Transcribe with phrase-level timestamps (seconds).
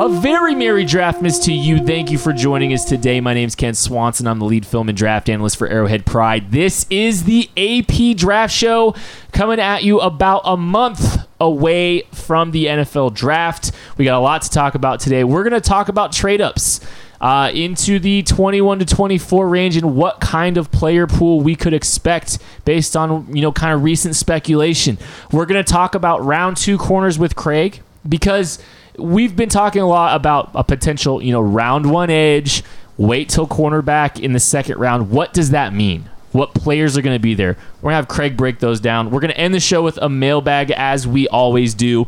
[0.00, 1.84] A very merry draftmas to you.
[1.84, 3.20] Thank you for joining us today.
[3.20, 4.28] My name is Kent Swanson.
[4.28, 6.52] I'm the lead film and draft analyst for Arrowhead Pride.
[6.52, 8.94] This is the AP Draft Show
[9.32, 13.72] coming at you about a month away from the NFL draft.
[13.96, 15.24] We got a lot to talk about today.
[15.24, 16.78] We're going to talk about trade ups.
[17.20, 21.74] Uh, into the 21 to 24 range and what kind of player pool we could
[21.74, 24.96] expect based on you know kind of recent speculation.
[25.32, 28.60] We're going to talk about round two corners with Craig because
[28.98, 32.62] we've been talking a lot about a potential, you know, round one edge,
[32.96, 35.10] wait till cornerback in the second round.
[35.10, 36.08] What does that mean?
[36.32, 37.56] What players are going to be there?
[37.76, 39.10] We're going to have Craig break those down.
[39.10, 42.06] We're going to end the show with a mailbag as we always do.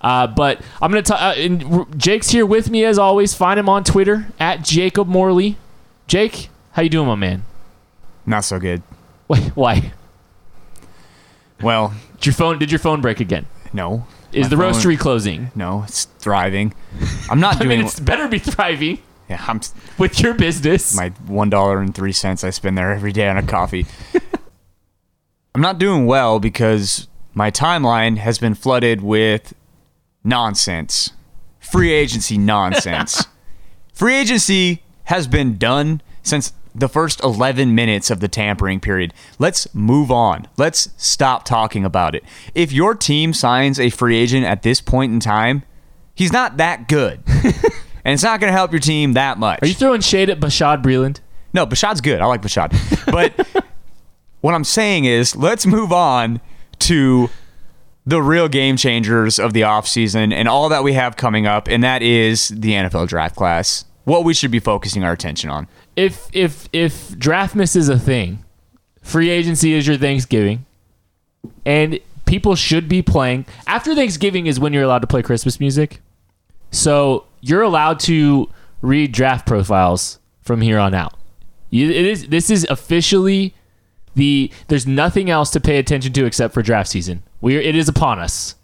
[0.00, 1.20] Uh, but I'm going to talk.
[1.20, 3.34] Uh, Jake's here with me as always.
[3.34, 5.56] Find him on Twitter at Jacob Morley.
[6.06, 7.44] Jake, how you doing, my man?
[8.26, 8.82] Not so good.
[9.28, 9.92] Wait, why?
[11.62, 13.46] Well, did your phone did your phone break again?
[13.72, 14.06] No.
[14.34, 15.50] Is the phone, roastery closing?
[15.54, 16.74] No, it's thriving.
[17.30, 17.70] I'm not doing.
[17.72, 18.98] I mean, it's better be thriving.
[19.28, 19.60] Yeah, I'm
[19.98, 20.94] with your business.
[20.94, 23.86] My one dollar and three cents I spend there every day on a coffee.
[25.54, 29.54] I'm not doing well because my timeline has been flooded with
[30.24, 31.12] nonsense,
[31.60, 33.26] free agency nonsense.
[33.92, 39.14] free agency has been done since the first 11 minutes of the tampering period.
[39.38, 40.48] Let's move on.
[40.56, 42.24] Let's stop talking about it.
[42.54, 45.62] If your team signs a free agent at this point in time,
[46.14, 47.22] he's not that good.
[47.26, 49.62] and it's not going to help your team that much.
[49.62, 51.20] Are you throwing shade at Bashaud Breeland?
[51.52, 52.20] No, Bashaud's good.
[52.20, 52.72] I like Bashaud.
[53.10, 53.64] But
[54.40, 56.40] what I'm saying is, let's move on
[56.80, 57.30] to
[58.06, 61.82] the real game changers of the offseason and all that we have coming up, and
[61.84, 63.84] that is the NFL draft class.
[64.04, 65.66] What we should be focusing our attention on
[65.96, 68.44] if if if draftmas is a thing,
[69.02, 70.66] free agency is your Thanksgiving,
[71.64, 76.00] and people should be playing after Thanksgiving is when you're allowed to play Christmas music.
[76.70, 78.50] So you're allowed to
[78.82, 81.14] read draft profiles from here on out.
[81.70, 83.54] It is this is officially
[84.14, 87.22] the there's nothing else to pay attention to except for draft season.
[87.40, 88.54] We it is upon us.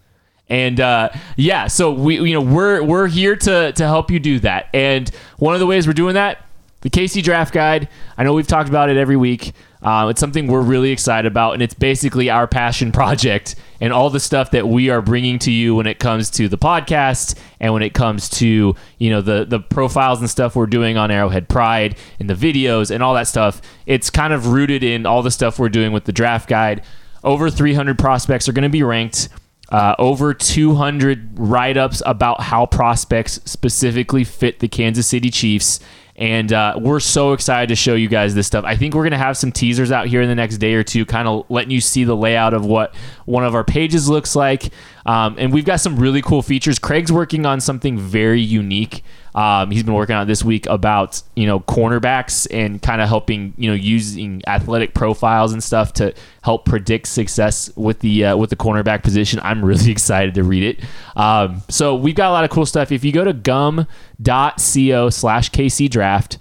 [0.50, 4.40] And uh, yeah, so we you know we're we're here to to help you do
[4.40, 4.68] that.
[4.74, 6.44] And one of the ways we're doing that
[6.82, 7.88] the KC Draft Guide.
[8.16, 9.52] I know we've talked about it every week.
[9.82, 14.10] Uh, it's something we're really excited about, and it's basically our passion project and all
[14.10, 17.72] the stuff that we are bringing to you when it comes to the podcast and
[17.72, 21.48] when it comes to you know the the profiles and stuff we're doing on Arrowhead
[21.48, 23.60] Pride and the videos and all that stuff.
[23.86, 26.82] It's kind of rooted in all the stuff we're doing with the Draft Guide.
[27.22, 29.28] Over 300 prospects are going to be ranked.
[29.70, 35.78] Uh, over 200 write ups about how prospects specifically fit the Kansas City Chiefs
[36.20, 38.62] and uh, we're so excited to show you guys this stuff.
[38.66, 40.84] I think we're going to have some teasers out here in the next day or
[40.84, 42.94] two, kind of letting you see the layout of what
[43.24, 44.70] one of our pages looks like.
[45.06, 46.78] Um, and we've got some really cool features.
[46.78, 49.02] Craig's working on something very unique.
[49.34, 53.54] Um, he's been working on this week about you know cornerbacks and kind of helping
[53.56, 56.12] you know using athletic profiles and stuff to
[56.42, 59.40] help predict success with the uh, with the cornerback position.
[59.42, 60.84] I'm really excited to read it.
[61.16, 62.90] Um, so we've got a lot of cool stuff.
[62.90, 66.38] If you go to gum.co slash KC draft,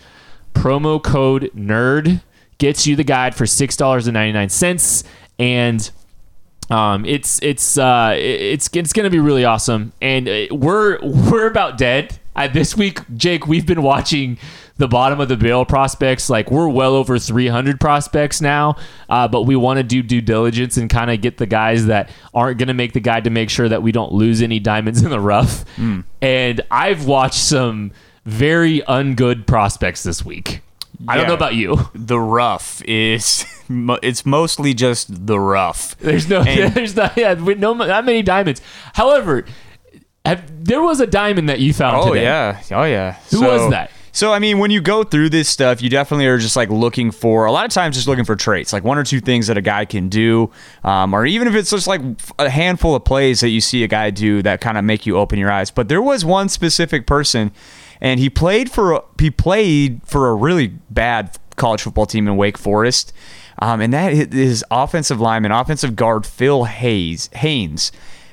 [0.53, 2.21] promo code nerd
[2.57, 5.03] gets you the guide for six dollars and ninety nine cents
[5.38, 5.91] and
[6.69, 11.77] um, it's it's uh, it's it's gonna be really awesome, and uh, we're we're about
[11.77, 12.19] dead.
[12.36, 14.38] Uh, this week, Jake, we've been watching
[14.77, 16.30] the bottom of the bill prospects.
[16.30, 18.77] Like we're well over 300 prospects now,
[19.10, 22.10] uh, but we want to do due diligence and kind of get the guys that
[22.33, 25.01] aren't going to make the guide to make sure that we don't lose any diamonds
[25.04, 25.65] in the rough.
[26.22, 27.92] And I've watched some
[28.25, 30.62] very ungood prospects this week.
[31.07, 31.78] I don't know about you.
[31.94, 35.98] The rough is it's mostly just the rough.
[36.00, 38.62] There's no, And- there's not, yeah, with no, not many diamonds.
[38.94, 39.46] However,
[40.25, 42.24] have, there was a diamond that you found Oh today.
[42.24, 43.13] yeah, oh yeah.
[43.31, 43.92] Who was that?
[44.12, 47.12] So I mean, when you go through this stuff, you definitely are just like looking
[47.12, 49.57] for a lot of times just looking for traits, like one or two things that
[49.57, 50.51] a guy can do,
[50.84, 52.01] um, or even if it's just like
[52.40, 55.16] a handful of plays that you see a guy do that kind of make you
[55.18, 55.69] open your eyes.
[55.72, 57.51] But there was one specific person,
[58.01, 62.36] and he played for a, he played for a really bad college football team in
[62.38, 63.13] Wake Forest.
[63.62, 67.92] Um, and that is offensive lineman, offensive guard Phil Hayes Haynes.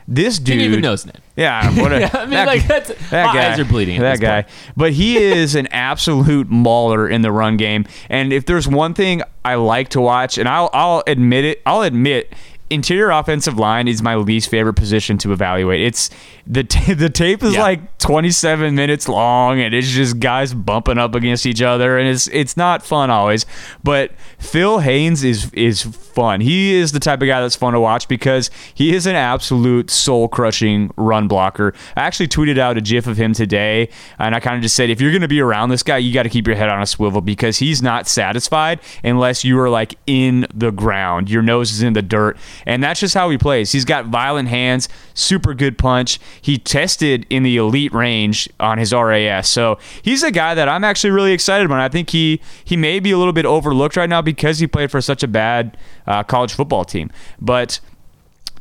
[0.09, 1.23] This dude Didn't even knows his name.
[1.35, 3.97] yeah, what a, Yeah, I mean, that, like, that's- that my guy, eyes are bleeding
[3.97, 4.55] at That guy, point.
[4.77, 7.87] but he is an absolute mauler in the run game.
[8.09, 11.83] And if there's one thing I like to watch, and I'll I'll admit it, I'll
[11.83, 12.33] admit
[12.71, 15.81] interior offensive line is my least favorite position to evaluate.
[15.81, 16.11] It's
[16.47, 17.63] the t- the tape is Yeah.
[17.63, 22.29] like 27 minutes long, and it's just guys bumping up against each other, and it's
[22.29, 23.47] it's not fun always.
[23.83, 26.41] But Phil Haynes is is fun.
[26.41, 29.91] He is the type of guy that's fun to watch because he is an absolute
[29.91, 31.75] soul crushing run blocker.
[31.97, 34.89] I actually tweeted out a GIF of him today, and I kind of just said,
[34.91, 36.81] if you're going to be around this guy, you got to keep your head on
[36.81, 41.29] a swivel because he's not satisfied unless you are like in the ground.
[41.29, 43.73] Your nose is in the dirt, and that's just how he plays.
[43.73, 46.19] He's got violent hands, super good punch.
[46.41, 50.85] He tested in the elite range on his RAS, so he's a guy that I'm
[50.85, 51.81] actually really excited about.
[51.81, 54.91] I think he he may be a little bit overlooked right now because he played
[54.91, 55.77] for such a bad
[56.07, 57.11] uh, college football team,
[57.41, 57.81] but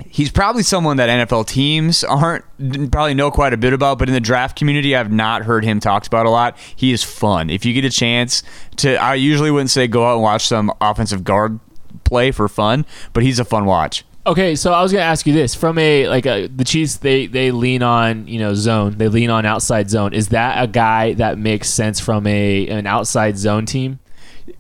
[0.10, 2.44] he's probably someone that NFL teams aren't
[2.92, 5.80] probably know quite a bit about, but in the draft community, I've not heard him
[5.80, 6.58] talked about a lot.
[6.76, 7.50] He is fun.
[7.50, 8.44] If you get a chance
[8.78, 11.60] to, I usually wouldn't say go out and watch some offensive guard
[12.06, 14.06] play for fun, but he's a fun watch.
[14.28, 17.28] Okay, so I was gonna ask you this from a like a the Chiefs they
[17.28, 21.14] they lean on you know zone they lean on outside zone is that a guy
[21.16, 24.00] that makes sense from a an outside zone team?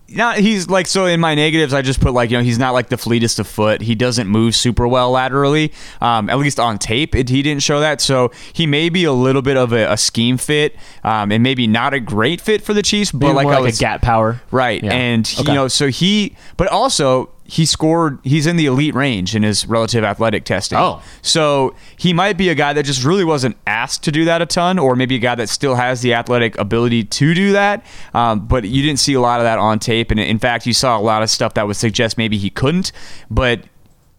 [0.07, 2.73] Not he's like so in my negatives I just put like you know he's not
[2.73, 6.77] like the fleetest of foot he doesn't move super well laterally um, at least on
[6.77, 9.91] tape it, he didn't show that so he may be a little bit of a,
[9.91, 13.33] a scheme fit um, and maybe not a great fit for the Chiefs but Maybe
[13.33, 14.83] like like was a gap power, Right.
[14.83, 14.93] Yeah.
[14.93, 15.51] And, Okay.
[15.51, 19.67] you know, so he, but also he scored, he's in the elite range in his
[19.67, 20.77] relative athletic testing.
[20.77, 21.01] Oh.
[21.21, 24.45] So he might be a guy that just really wasn't asked to do that a
[24.45, 27.85] ton, or maybe a guy that still has the athletic ability to do that.
[28.13, 30.09] Um, but you didn't see a lot of that on tape.
[30.09, 32.91] And in fact, you saw a lot of stuff that would suggest maybe he couldn't.
[33.29, 33.61] But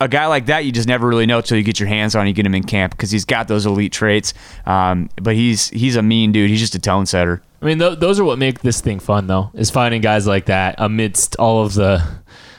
[0.01, 2.27] a guy like that, you just never really know until you get your hands on.
[2.27, 4.35] You get him in camp because he's got those elite traits.
[4.67, 6.51] Um, but he's he's a mean dude.
[6.51, 7.43] He's just a tone setter.
[7.63, 10.47] I mean th- those are what make this thing fun though is finding guys like
[10.47, 12.05] that amidst all of the.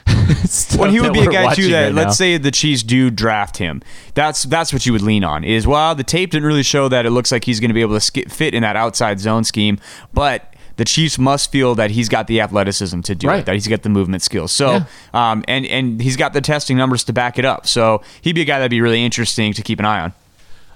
[0.78, 3.56] Well, he would be a guy too that right let's say the Chiefs do draft
[3.58, 3.82] him.
[4.14, 5.42] That's that's what you would lean on.
[5.44, 7.80] Is well, the tape didn't really show that it looks like he's going to be
[7.80, 9.78] able to sk- fit in that outside zone scheme,
[10.14, 13.40] but the Chiefs must feel that he's got the athleticism to do Right.
[13.40, 14.52] it, that he's got the movement skills.
[14.52, 14.80] So,
[15.12, 17.66] um, and and he's got the testing numbers to back it up.
[17.66, 20.12] So he'd be a guy that'd be really interesting to keep an eye on.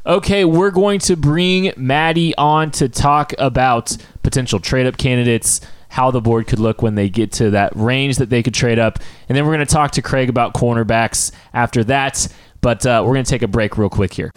[0.05, 5.61] Okay, we're going to bring Maddie on to talk about potential trade up candidates,
[5.93, 8.79] how the board could look when they get to that range that they could trade
[8.79, 8.99] up,
[9.29, 12.29] and then we're going to talk to Craig about cornerbacks after that.
[12.63, 14.31] But uh, we're going to take a break real quick here.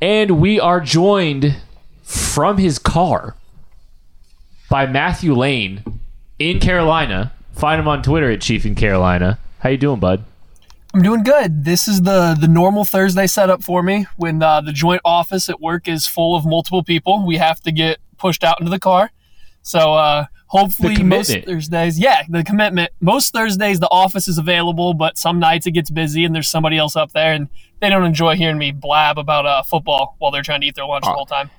[0.00, 1.56] And we are joined
[2.02, 3.36] from his car
[4.70, 6.00] by Matthew Lane
[6.38, 7.34] in Carolina.
[7.52, 9.38] Find him on Twitter at Chief in Carolina.
[9.58, 10.24] How you doing, bud?
[10.94, 11.66] I'm doing good.
[11.66, 14.06] This is the the normal Thursday setup for me.
[14.16, 17.72] When uh, the joint office at work is full of multiple people, we have to
[17.72, 19.10] get pushed out into the car.
[19.62, 21.34] So uh, hopefully most.
[21.46, 22.90] Thursdays, yeah, the commitment.
[23.00, 26.76] Most Thursdays the office is available, but some nights it gets busy and there's somebody
[26.76, 27.48] else up there, and
[27.80, 30.86] they don't enjoy hearing me blab about uh, football while they're trying to eat their
[30.86, 31.50] lunch the whole time.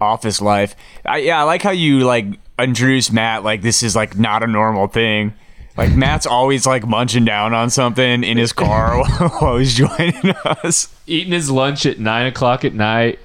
[0.00, 0.76] Office life.
[1.04, 2.26] I, yeah, I like how you like
[2.58, 5.34] introduce Matt like this is like not a normal thing.
[5.76, 9.04] Like Matt's always like munching down on something in his car
[9.38, 10.92] while he's joining us.
[11.06, 13.20] Eating his lunch at nine o'clock at night.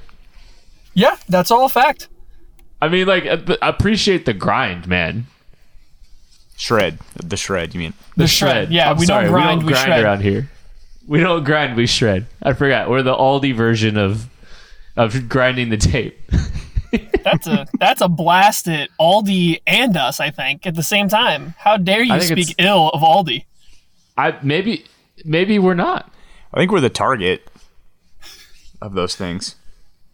[0.93, 2.09] Yeah, that's all a fact.
[2.83, 5.27] I mean, like, uh, I I appreciate the grind, man.
[6.57, 6.99] Shred.
[7.15, 7.93] The shred, you mean?
[8.17, 8.73] The shred.
[8.73, 10.03] Yeah, I'm we sorry, don't grind, we we, don't grind shred.
[10.03, 10.49] around here.
[11.07, 12.27] We don't grind, we shred.
[12.41, 12.89] I forgot.
[12.89, 14.29] We're the Aldi version of
[14.97, 16.19] of grinding the tape.
[17.23, 20.19] That's a that's a blast at Aldi and us.
[20.19, 21.55] I think at the same time.
[21.57, 23.45] How dare you speak ill of Aldi?
[24.17, 24.85] I maybe
[25.23, 26.13] maybe we're not.
[26.53, 27.49] I think we're the target
[28.81, 29.55] of those things.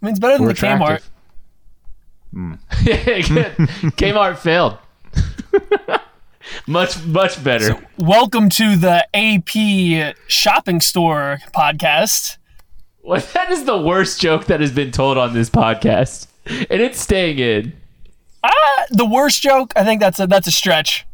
[0.02, 1.02] I mean, it's better than We're the Kmart.
[2.82, 3.56] attractive.
[3.98, 4.78] Kmart failed.
[6.68, 7.76] much much better.
[7.98, 12.38] Welcome to the AP Shopping Store podcast.
[13.02, 17.02] Well, that is the worst joke that has been told on this podcast, and it's
[17.02, 17.74] staying in.
[18.44, 19.74] Ah, the worst joke.
[19.76, 21.08] I think that's a that's a stretch.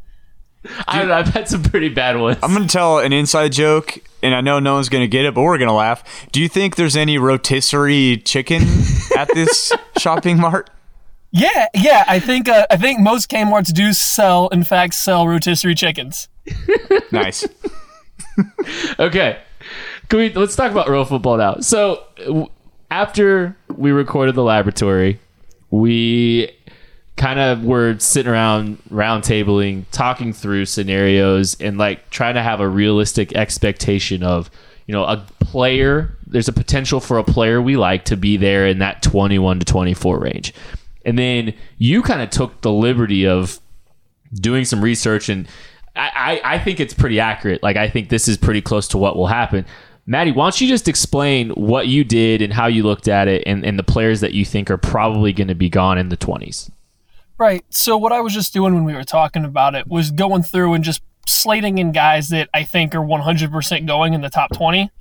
[0.88, 1.14] I don't know.
[1.14, 2.40] I've had some pretty bad ones.
[2.44, 5.44] I'm gonna tell an inside joke, and I know no one's gonna get it, but
[5.44, 6.04] we're gonna laugh.
[6.34, 8.64] Do you think there's any rotisserie chicken
[9.16, 10.70] at this shopping mart?
[11.38, 12.06] Yeah, yeah.
[12.08, 16.30] I think uh, I think most Kmart's do sell, in fact, sell rotisserie chickens.
[17.12, 17.48] Nice.
[19.00, 19.40] okay,
[20.10, 21.58] Can we, let's talk about real football now.
[21.60, 22.48] So w-
[22.92, 25.20] after we recorded the laboratory,
[25.72, 26.52] we
[27.16, 32.60] kind of were sitting around round tabling, talking through scenarios, and like trying to have
[32.60, 34.50] a realistic expectation of
[34.88, 36.18] you know a player.
[36.28, 39.66] There's a potential for a player we like to be there in that 21 to
[39.66, 40.54] 24 range.
[41.06, 43.60] And then you kind of took the liberty of
[44.34, 45.48] doing some research and
[45.96, 47.64] I, I, I think it's pretty accurate.
[47.64, 49.66] Like I think this is pretty close to what will happen.
[50.08, 53.44] Maddie, why don't you just explain what you did and how you looked at it
[53.46, 56.18] and, and the players that you think are probably going to be gone in the
[56.18, 56.70] 20s?
[57.38, 57.66] Right.
[57.70, 60.74] So what I was just doing when we were talking about it was going through
[60.74, 64.92] and just slating in guys that I think are 100% going in the top 20.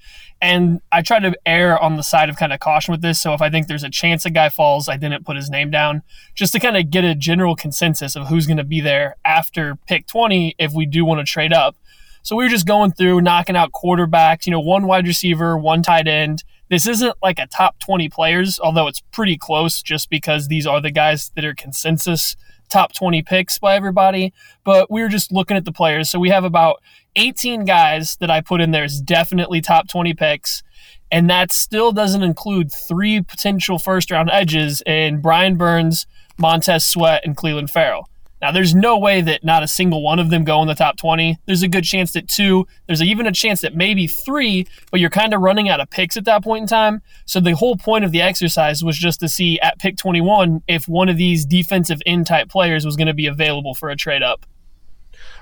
[0.44, 3.18] And I try to err on the side of kind of caution with this.
[3.18, 5.70] So if I think there's a chance a guy falls, I didn't put his name
[5.70, 6.02] down
[6.34, 9.76] just to kind of get a general consensus of who's going to be there after
[9.86, 11.76] pick 20 if we do want to trade up.
[12.20, 15.82] So we were just going through, knocking out quarterbacks, you know, one wide receiver, one
[15.82, 16.44] tight end.
[16.68, 20.82] This isn't like a top 20 players, although it's pretty close just because these are
[20.82, 22.36] the guys that are consensus
[22.74, 24.32] top 20 picks by everybody.
[24.64, 26.10] But we were just looking at the players.
[26.10, 26.82] So we have about
[27.16, 30.62] 18 guys that I put in there is definitely top 20 picks.
[31.10, 37.24] And that still doesn't include three potential first round edges in Brian Burns, Montez Sweat,
[37.24, 38.08] and Clelin Ferrell.
[38.44, 40.98] Now, there's no way that not a single one of them go in the top
[40.98, 41.38] 20.
[41.46, 45.08] There's a good chance that two, there's even a chance that maybe three, but you're
[45.08, 47.00] kind of running out of picks at that point in time.
[47.24, 50.86] So the whole point of the exercise was just to see at pick 21 if
[50.86, 54.22] one of these defensive end type players was going to be available for a trade
[54.22, 54.44] up.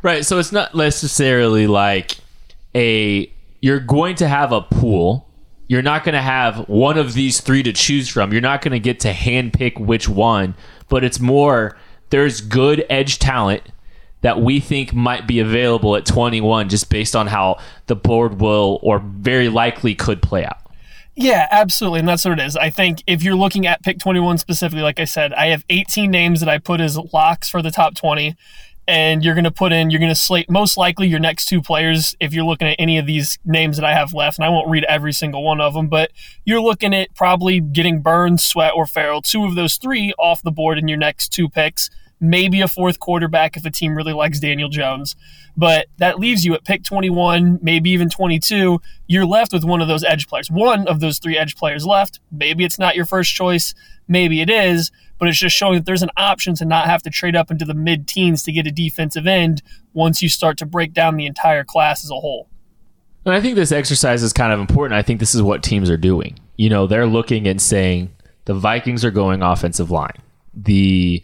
[0.05, 0.25] Right.
[0.25, 2.19] So it's not necessarily like
[2.73, 3.29] a
[3.61, 5.29] you're going to have a pool.
[5.67, 8.31] You're not going to have one of these three to choose from.
[8.31, 10.55] You're not going to get to handpick which one,
[10.89, 11.77] but it's more
[12.13, 13.63] there's good edge talent
[14.21, 18.79] that we think might be available at 21 just based on how the board will
[18.83, 20.59] or very likely could play out.
[21.17, 22.01] Yeah, absolutely.
[22.01, 22.55] And that's what it is.
[22.55, 26.11] I think if you're looking at pick 21 specifically, like I said, I have 18
[26.11, 28.37] names that I put as locks for the top 20
[28.89, 31.63] and you're going to put in, you're going to slate most likely your next two
[31.63, 34.39] players if you're looking at any of these names that I have left.
[34.39, 36.11] And I won't read every single one of them, but
[36.45, 40.51] you're looking at probably getting Burns, Sweat, or Ferrell, two of those three off the
[40.51, 41.91] board in your next two picks.
[42.23, 45.15] Maybe a fourth quarterback if a team really likes Daniel Jones.
[45.57, 48.81] But that leaves you at pick 21, maybe even 22.
[49.07, 50.51] You're left with one of those edge players.
[50.51, 52.21] One of those three edge players left.
[52.31, 53.75] Maybe it's not your first choice.
[54.09, 54.91] Maybe it is
[55.23, 57.65] but it's just showing that there's an option to not have to trade up into
[57.65, 59.63] the mid teens to get a defensive end
[59.93, 62.49] once you start to break down the entire class as a whole.
[63.25, 64.99] And I think this exercise is kind of important.
[64.99, 66.41] I think this is what teams are doing.
[66.57, 68.13] You know, they're looking and saying
[68.47, 70.17] the Vikings are going offensive line.
[70.55, 71.23] The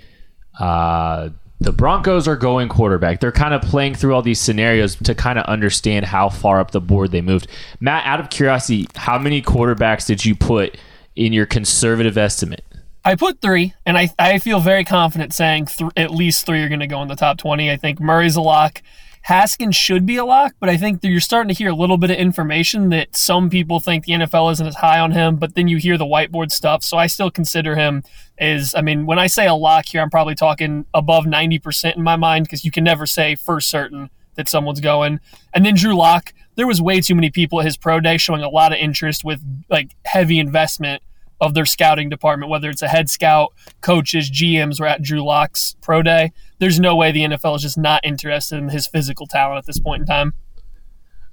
[0.58, 3.20] uh, the Broncos are going quarterback.
[3.20, 6.70] They're kind of playing through all these scenarios to kind of understand how far up
[6.70, 7.48] the board they moved.
[7.80, 10.76] Matt, out of curiosity, how many quarterbacks did you put
[11.16, 12.64] in your conservative estimate?
[13.04, 16.68] I put three, and I, I feel very confident saying th- at least three are
[16.68, 17.70] going to go in the top 20.
[17.70, 18.82] I think Murray's a lock.
[19.28, 22.10] Haskins should be a lock, but I think you're starting to hear a little bit
[22.10, 25.68] of information that some people think the NFL isn't as high on him, but then
[25.68, 26.82] you hear the whiteboard stuff.
[26.82, 28.04] So I still consider him
[28.38, 32.02] as, I mean, when I say a lock here, I'm probably talking above 90% in
[32.02, 35.20] my mind because you can never say for certain that someone's going.
[35.52, 38.42] And then Drew Lock, there was way too many people at his pro day showing
[38.42, 41.02] a lot of interest with like heavy investment
[41.40, 45.76] of their scouting department, whether it's a head scout, coaches, GMs, were at Drew Lock's
[45.80, 46.32] pro day.
[46.58, 49.78] There's no way the NFL is just not interested in his physical talent at this
[49.78, 50.34] point in time.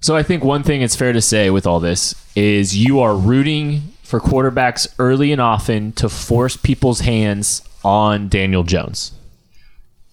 [0.02, 3.16] So I think one thing it's fair to say with all this is you are
[3.16, 9.15] rooting for quarterbacks early and often to force people's hands on Daniel Jones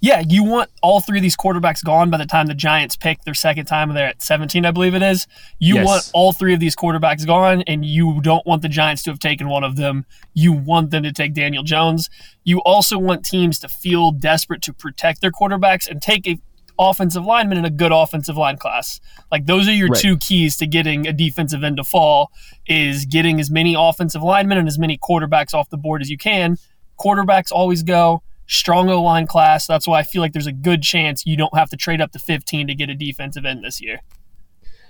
[0.02, 3.22] yeah, you want all three of these quarterbacks gone by the time the Giants pick
[3.22, 3.94] their second time.
[3.94, 5.28] They're at 17, I believe it is.
[5.60, 5.86] You yes.
[5.86, 9.20] want all three of these quarterbacks gone, and you don't want the Giants to have
[9.20, 10.04] taken one of them.
[10.34, 12.10] You want them to take Daniel Jones.
[12.42, 16.36] You also want teams to feel desperate to protect their quarterbacks and take a
[16.80, 18.98] offensive lineman in a good offensive line class.
[19.30, 20.00] Like those are your right.
[20.00, 22.32] two keys to getting a defensive end to fall
[22.66, 26.18] is getting as many offensive linemen and as many quarterbacks off the board as you
[26.18, 26.56] can
[27.02, 28.22] Quarterbacks always go.
[28.52, 29.66] Strong O line class.
[29.66, 32.12] That's why I feel like there's a good chance you don't have to trade up
[32.12, 34.00] to 15 to get a defensive end this year.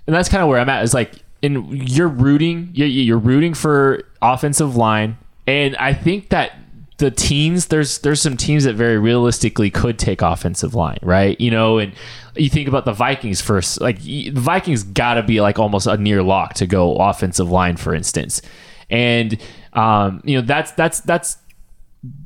[0.06, 0.82] and that's kind of where I'm at.
[0.82, 6.52] Is like, in you're rooting, you're, you're rooting for offensive line, and I think that
[6.98, 11.40] the teams there's there's some teams that very realistically could take offensive line, right?
[11.40, 11.92] You know, and
[12.36, 15.96] you think about the Vikings first, like the Vikings got to be like almost a
[15.96, 18.40] near lock to go offensive line, for instance,
[18.88, 19.40] and
[19.72, 21.38] um, you know that's that's that's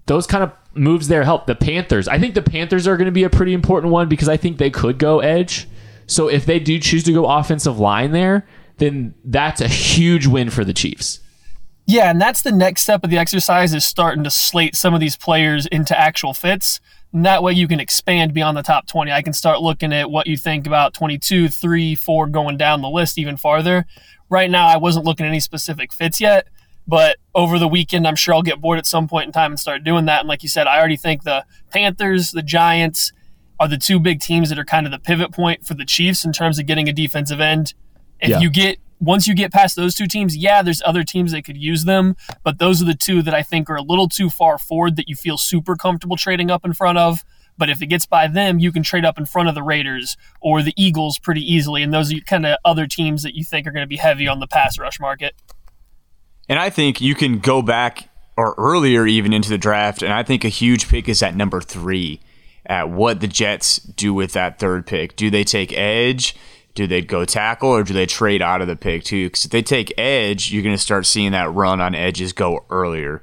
[0.06, 2.09] those kind of moves there help the Panthers.
[2.09, 4.59] I think the Panthers are going to be a pretty important one because I think
[4.59, 5.68] they could go edge.
[6.06, 8.47] So if they do choose to go offensive line there,
[8.78, 11.21] then that's a huge win for the Chiefs.
[11.87, 15.00] Yeah, and that's the next step of the exercise is starting to slate some of
[15.00, 16.80] these players into actual fits.
[17.12, 19.12] And that way you can expand beyond the top 20.
[19.12, 22.88] I can start looking at what you think about 22, 3, 4 going down the
[22.88, 23.87] list even farther.
[24.28, 26.49] Right now I wasn't looking at any specific fits yet,
[26.87, 29.61] but over the weekend I'm sure I'll get bored at some point in time and
[29.61, 30.21] start doing that.
[30.21, 33.12] And like you said, I already think the Panthers, the Giants
[33.59, 36.25] are the two big teams that are kind of the pivot point for the Chiefs
[36.25, 37.75] in terms of getting a defensive end.
[38.21, 38.40] If Yeah.
[38.40, 41.57] you get once you get past those two teams, yeah, there's other teams that could
[41.59, 44.57] use them, but those are the two that I think are a little too far
[44.57, 47.23] forward that you feel super comfortable trading up in front of.
[47.59, 50.16] But if it gets by them, you can trade up in front of the Raiders
[50.40, 53.66] or the Eagles pretty easily, and those are kind of other teams that you think
[53.66, 55.35] are going to be heavy on the pass rush market.
[56.49, 60.23] And I think you can go back or earlier even into the draft, and I
[60.23, 62.21] think a huge pick is at number three.
[62.69, 65.15] At what the Jets do with that third pick.
[65.15, 66.35] Do they take edge?
[66.75, 69.26] Do they go tackle or do they trade out of the pick too?
[69.26, 72.65] Because if they take edge, you're going to start seeing that run on edges go
[72.69, 73.23] earlier.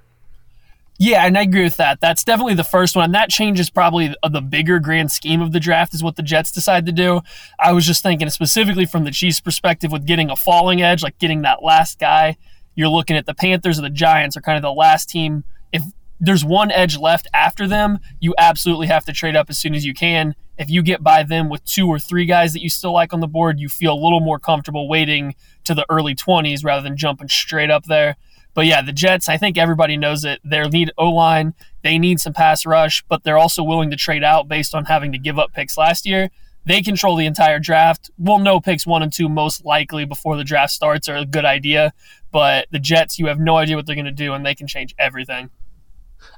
[0.98, 2.00] Yeah, and I agree with that.
[2.00, 3.12] That's definitely the first one.
[3.12, 6.86] That changes probably the bigger grand scheme of the draft is what the Jets decide
[6.86, 7.20] to do.
[7.60, 11.20] I was just thinking specifically from the Chiefs' perspective with getting a falling edge, like
[11.20, 12.38] getting that last guy.
[12.76, 15.44] You're looking at the Panthers or the Giants are kind of the last team.
[15.72, 15.84] If
[16.20, 19.86] there's one edge left after them, you absolutely have to trade up as soon as
[19.86, 20.36] you can.
[20.58, 23.20] If you get by them with two or three guys that you still like on
[23.20, 26.96] the board, you feel a little more comfortable waiting to the early 20s rather than
[26.96, 28.16] jumping straight up there.
[28.54, 30.40] But yeah, the Jets, I think everybody knows it.
[30.44, 34.24] They need O line, they need some pass rush, but they're also willing to trade
[34.24, 36.30] out based on having to give up picks last year.
[36.66, 38.10] They control the entire draft.
[38.18, 41.46] We'll know picks one and two most likely before the draft starts are a good
[41.46, 41.94] idea.
[42.32, 44.68] But the Jets, you have no idea what they're going to do, and they can
[44.68, 45.50] change everything.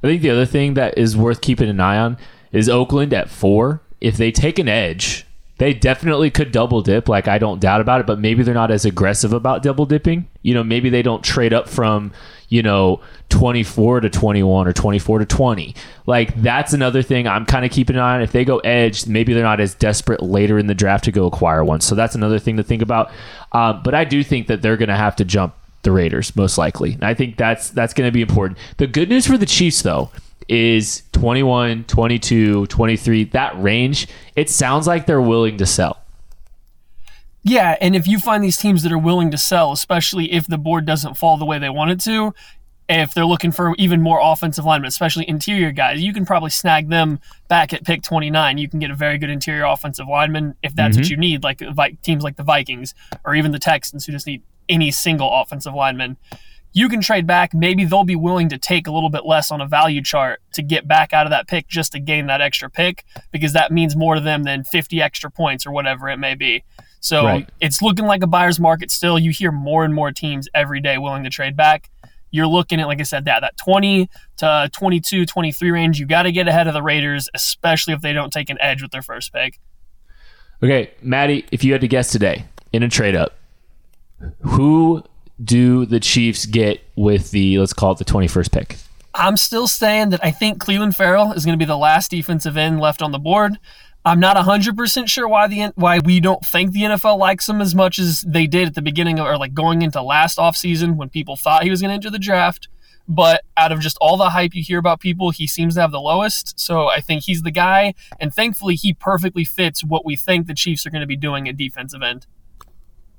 [0.03, 2.17] I think the other thing that is worth keeping an eye on
[2.51, 3.81] is Oakland at four.
[4.01, 5.24] If they take an edge,
[5.57, 7.07] they definitely could double dip.
[7.07, 10.27] Like I don't doubt about it, but maybe they're not as aggressive about double dipping.
[10.41, 12.11] You know, maybe they don't trade up from
[12.49, 15.75] you know 24 to 21 or 24 to 20.
[16.05, 18.21] Like that's another thing I'm kind of keeping an eye on.
[18.21, 21.25] If they go edge, maybe they're not as desperate later in the draft to go
[21.25, 21.81] acquire one.
[21.81, 23.11] So that's another thing to think about.
[23.53, 26.57] Um, but I do think that they're going to have to jump the Raiders most
[26.57, 26.93] likely.
[26.93, 28.59] And I think that's that's going to be important.
[28.77, 30.11] The good news for the Chiefs though
[30.47, 36.01] is 21, 22, 23, that range, it sounds like they're willing to sell.
[37.43, 40.57] Yeah, and if you find these teams that are willing to sell, especially if the
[40.57, 42.33] board doesn't fall the way they want it to,
[42.87, 46.89] if they're looking for even more offensive linemen, especially interior guys, you can probably snag
[46.89, 48.57] them back at pick 29.
[48.57, 51.11] You can get a very good interior offensive lineman if that's what mm-hmm.
[51.11, 51.61] you need, like
[52.01, 56.17] teams like the Vikings or even the Texans who just need any single offensive lineman.
[56.77, 57.53] You can trade back.
[57.53, 60.61] Maybe they'll be willing to take a little bit less on a value chart to
[60.61, 63.95] get back out of that pick just to gain that extra pick because that means
[63.95, 66.65] more to them than 50 extra points or whatever it may be.
[66.99, 67.49] So Right.
[67.61, 69.17] it's looking like a buyer's market still.
[69.17, 71.89] You hear more and more teams every day willing to trade back.
[72.29, 75.97] You're looking at, like I said, that that 20 to 22, 23 range.
[75.97, 78.81] You got to get ahead of the Raiders, especially if they don't take an edge
[78.81, 79.61] with their first pick.
[80.61, 83.33] Okay, Maddie, if you had to guess today in a trade up,
[84.41, 85.05] who
[85.43, 88.77] do the Chiefs get with the let's call it the 21st pick?
[89.13, 92.57] I'm still saying that I think Clelin Ferrell is going to be the last defensive
[92.57, 93.57] end left on the board.
[94.03, 97.73] I'm not 100% sure why the why we don't think the NFL likes him as
[97.73, 101.09] much as they did at the beginning of, or like going into last offseason when
[101.09, 102.67] people thought he was going to enter the draft.
[103.07, 105.91] But out of just all the hype you hear about people, he seems to have
[105.91, 106.59] the lowest.
[106.59, 107.93] So I think he's the guy.
[108.19, 111.47] And thankfully, he perfectly fits what we think the Chiefs are going to be doing
[111.47, 112.25] at defensive end.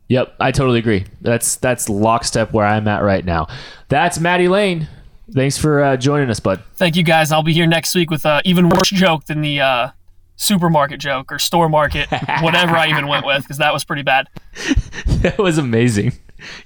[0.08, 1.04] Yep, I totally agree.
[1.20, 3.48] That's that's lockstep where I'm at right now.
[3.88, 4.88] That's Maddie Lane.
[5.32, 6.62] Thanks for uh, joining us, bud.
[6.76, 7.32] Thank you guys.
[7.32, 9.90] I'll be here next week with an even worse joke than the uh,
[10.36, 12.08] supermarket joke or store market,
[12.40, 14.28] whatever I even went with, because that was pretty bad.
[15.06, 16.12] that was amazing.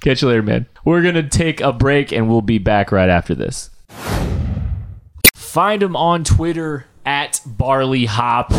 [0.01, 0.67] Catch you later, man.
[0.85, 3.71] We're going to take a break and we'll be back right after this.
[5.33, 8.53] Find him on Twitter at Barley Hop.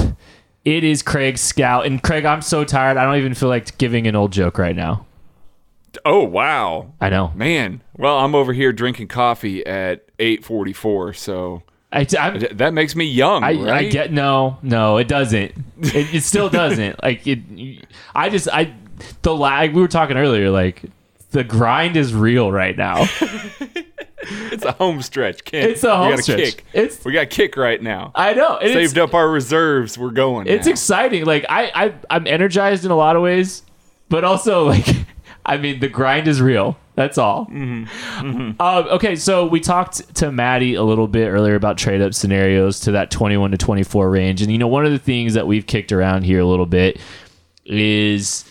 [0.64, 1.86] It is Craig Stout.
[1.86, 2.96] And Craig, I'm so tired.
[2.96, 5.06] I don't even feel like giving an old joke right now.
[6.06, 7.32] Oh wow, I know.
[7.34, 7.82] man.
[7.98, 12.04] Well, I'm over here drinking coffee at 8:44, so I,
[12.54, 15.52] that makes me young, I, I get no, no, it doesn't.
[15.82, 17.02] It, it still doesn't.
[17.02, 17.40] like it.
[18.14, 18.72] I just I
[19.20, 19.74] the lag.
[19.74, 20.48] We were talking earlier.
[20.50, 20.82] Like
[21.32, 23.04] the grind is real right now.
[24.52, 25.70] It's a home stretch, Kent.
[25.70, 26.38] It's a we home got a stretch.
[26.38, 26.64] Kick.
[26.72, 28.12] It's- we got kick right now.
[28.14, 28.56] I know.
[28.58, 29.96] and Saved up our reserves.
[29.98, 30.46] We're going.
[30.46, 30.72] It's now.
[30.72, 31.24] exciting.
[31.24, 33.62] Like I, I, I'm energized in a lot of ways,
[34.08, 34.86] but also like,
[35.44, 36.76] I mean, the grind is real.
[36.94, 37.46] That's all.
[37.46, 38.50] Mm-hmm.
[38.60, 42.80] Uh, okay, so we talked to Maddie a little bit earlier about trade up scenarios
[42.80, 45.66] to that 21 to 24 range, and you know, one of the things that we've
[45.66, 47.00] kicked around here a little bit
[47.64, 48.44] is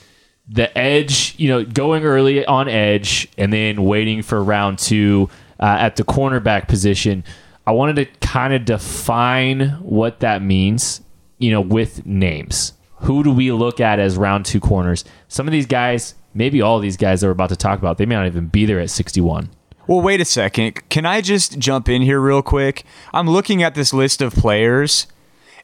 [0.49, 1.35] the edge.
[1.37, 5.29] You know, going early on edge and then waiting for round two
[5.61, 7.23] uh, at the cornerback position.
[7.65, 11.01] I wanted to kind of define what that means,
[11.37, 12.73] you know, with names.
[13.01, 15.05] Who do we look at as round two corners?
[15.27, 18.05] Some of these guys, maybe all these guys that we're about to talk about, they
[18.05, 19.49] may not even be there at 61.
[19.87, 20.87] Well, wait a second.
[20.89, 22.83] Can I just jump in here real quick?
[23.13, 25.07] I'm looking at this list of players,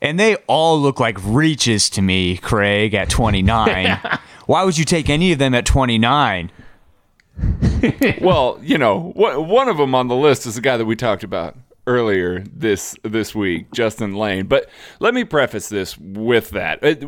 [0.01, 3.99] and they all look like reaches to me, Craig, at 29.
[4.47, 6.51] Why would you take any of them at 29?
[8.21, 10.95] well, you know, wh- one of them on the list is the guy that we
[10.95, 14.47] talked about earlier this this week, Justin Layne.
[14.47, 14.69] But
[14.99, 16.83] let me preface this with that.
[16.83, 17.03] It-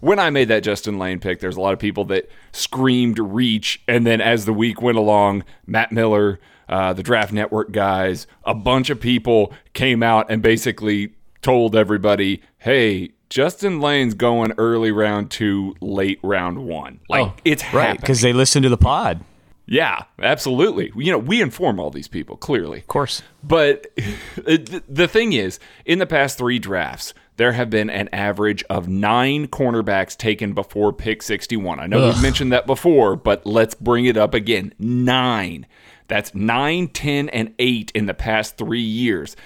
[0.00, 3.82] when I made that Justin Layne pick, there's a lot of people that screamed reach,
[3.88, 8.52] and then as the week went along, Matt Miller, uh, the Draft Network guys, a
[8.54, 15.28] bunch of people came out and basically told everybody, "Hey." Justin Lane's going early round
[15.28, 17.00] two, late round one.
[17.08, 19.24] Like Oh, it's Right, because they listen to the pod.
[19.66, 20.92] Yeah, absolutely.
[20.94, 22.80] You know, we inform all these people clearly.
[22.80, 23.22] Of course.
[23.42, 23.86] But
[24.36, 29.48] the thing is, in the past three drafts, there have been an average of nine
[29.48, 31.80] cornerbacks taken before pick 61.
[31.80, 34.74] I know we've mentioned that before, but let's bring it up again.
[34.78, 35.66] Nine.
[36.06, 39.36] That's nine, 10, and eight in the past three years.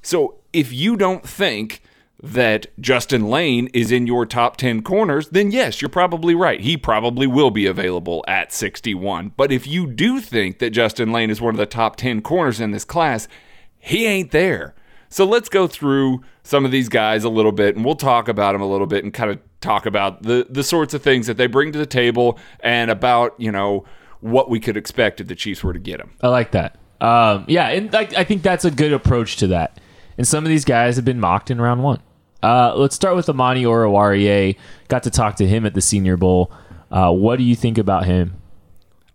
[0.00, 1.82] So if you don't think
[2.24, 6.60] that Justin Layne is in your top 10 corners, then yes, you're probably right.
[6.60, 9.32] He probably will be available at 61.
[9.36, 12.60] But if you do think that Justin Layne is one of the top 10 corners
[12.60, 13.28] in this class,
[13.78, 14.74] he ain't there.
[15.10, 18.52] So let's go through some of these guys a little bit and we'll talk about
[18.52, 21.36] them a little bit and kind of talk about the the sorts of things that
[21.36, 23.84] they bring to the table and about, you know,
[24.20, 26.10] what we could expect if the Chiefs were to get him.
[26.22, 26.78] I like that.
[27.00, 29.78] Um, yeah, and like, I think that's a good approach to that.
[30.16, 32.00] And some of these guys have been mocked in round one.
[32.44, 34.56] Uh, let's start with Amani Oruwariye.
[34.88, 36.52] Got to talk to him at the Senior Bowl.
[36.90, 38.34] Uh, what do you think about him?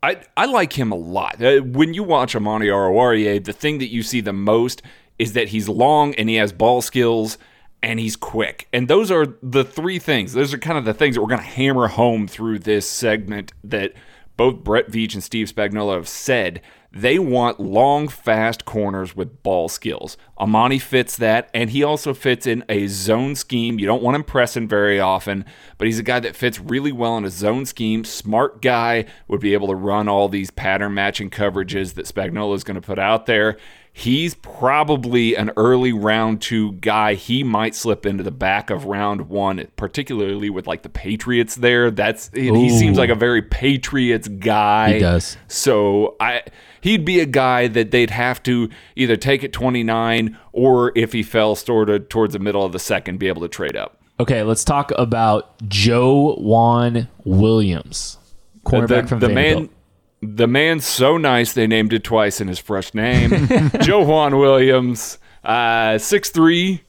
[0.02, 1.39] I, I like him a lot.
[1.39, 4.82] Uh, when you watch Amani Oruwariye, the thing that you see the most
[5.20, 7.38] is that he's long and he has ball skills
[7.84, 8.68] and he's quick.
[8.74, 10.34] And those are the three things.
[10.34, 13.54] Those are kind of the things that we're going to hammer home through this segment
[13.63, 13.94] that
[14.39, 16.62] both Brett Veach and Steve Spagnuolo have said.
[16.93, 20.15] They want long, fast corners with ball skills.
[20.39, 23.80] Amani fits that, and he also fits in a zone scheme.
[23.80, 25.43] You don't want him pressing very often,
[25.78, 28.06] but he's a guy that fits really well in a zone scheme.
[28.06, 32.63] Smart guy would be able to run all these pattern matching coverages that Spagnuolo is
[32.63, 33.58] going to put out there.
[33.99, 37.15] He's probably an early round two guy.
[37.15, 41.91] He might slip into the back of round one, particularly with like the Patriots there.
[41.91, 44.93] That's he seems like a very Patriots guy.
[44.93, 45.35] He does.
[45.49, 46.43] So I
[46.79, 51.21] he'd be a guy that they'd have to either take at 29 or if he
[51.21, 54.01] fell sort of towards the middle of the second, be able to trade up.
[54.17, 58.17] Okay, let's talk about Joejuan Williams,
[58.65, 59.71] uh, cornerback the, from the Vanderbilt.
[59.71, 59.79] man
[60.21, 63.29] the man's so nice they named it twice in his fresh name.
[63.32, 66.82] Joejuan Williams, uh 6'3",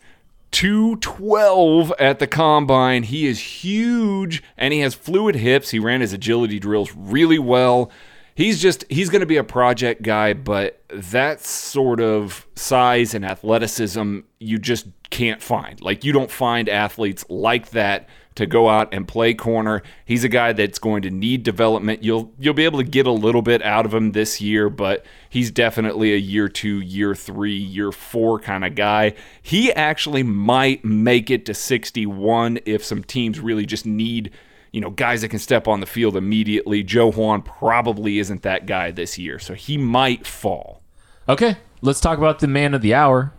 [0.51, 3.05] 212 at the combine.
[3.05, 5.71] He is huge and he has fluid hips.
[5.71, 7.91] He ran his agility drills really well.
[8.35, 13.25] He's just he's going to be a project guy, but that sort of size and
[13.25, 15.81] athleticism you just can't find.
[15.81, 18.09] Like you don't find athletes like that
[18.41, 19.83] to go out and play corner.
[20.07, 22.03] He's a guy that's going to need development.
[22.03, 25.05] You'll you'll be able to get a little bit out of him this year, but
[25.29, 29.13] he's definitely a year 2, year 3, year 4 kind of guy.
[29.43, 34.31] He actually might make it to 61 if some teams really just need
[34.73, 36.83] you know, guys that can step on the field immediately.
[36.85, 40.81] Joejuan probably isn't that guy this year, so he might fall.
[41.29, 43.33] Okay, let's talk about the man of the hour,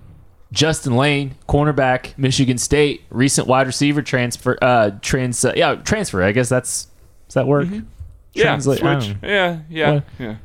[0.52, 4.58] Justin Layne, cornerback, Michigan State, recent wide receiver transfer.
[4.62, 5.44] Uh, trans.
[5.46, 6.22] Uh, yeah, transfer.
[6.24, 6.88] I guess that's
[7.28, 7.68] does that work?
[8.36, 9.16] Translate- I Yeah, switch.
[9.24, 10.04] Yeah, yeah, What?
[10.20, 10.36] yeah.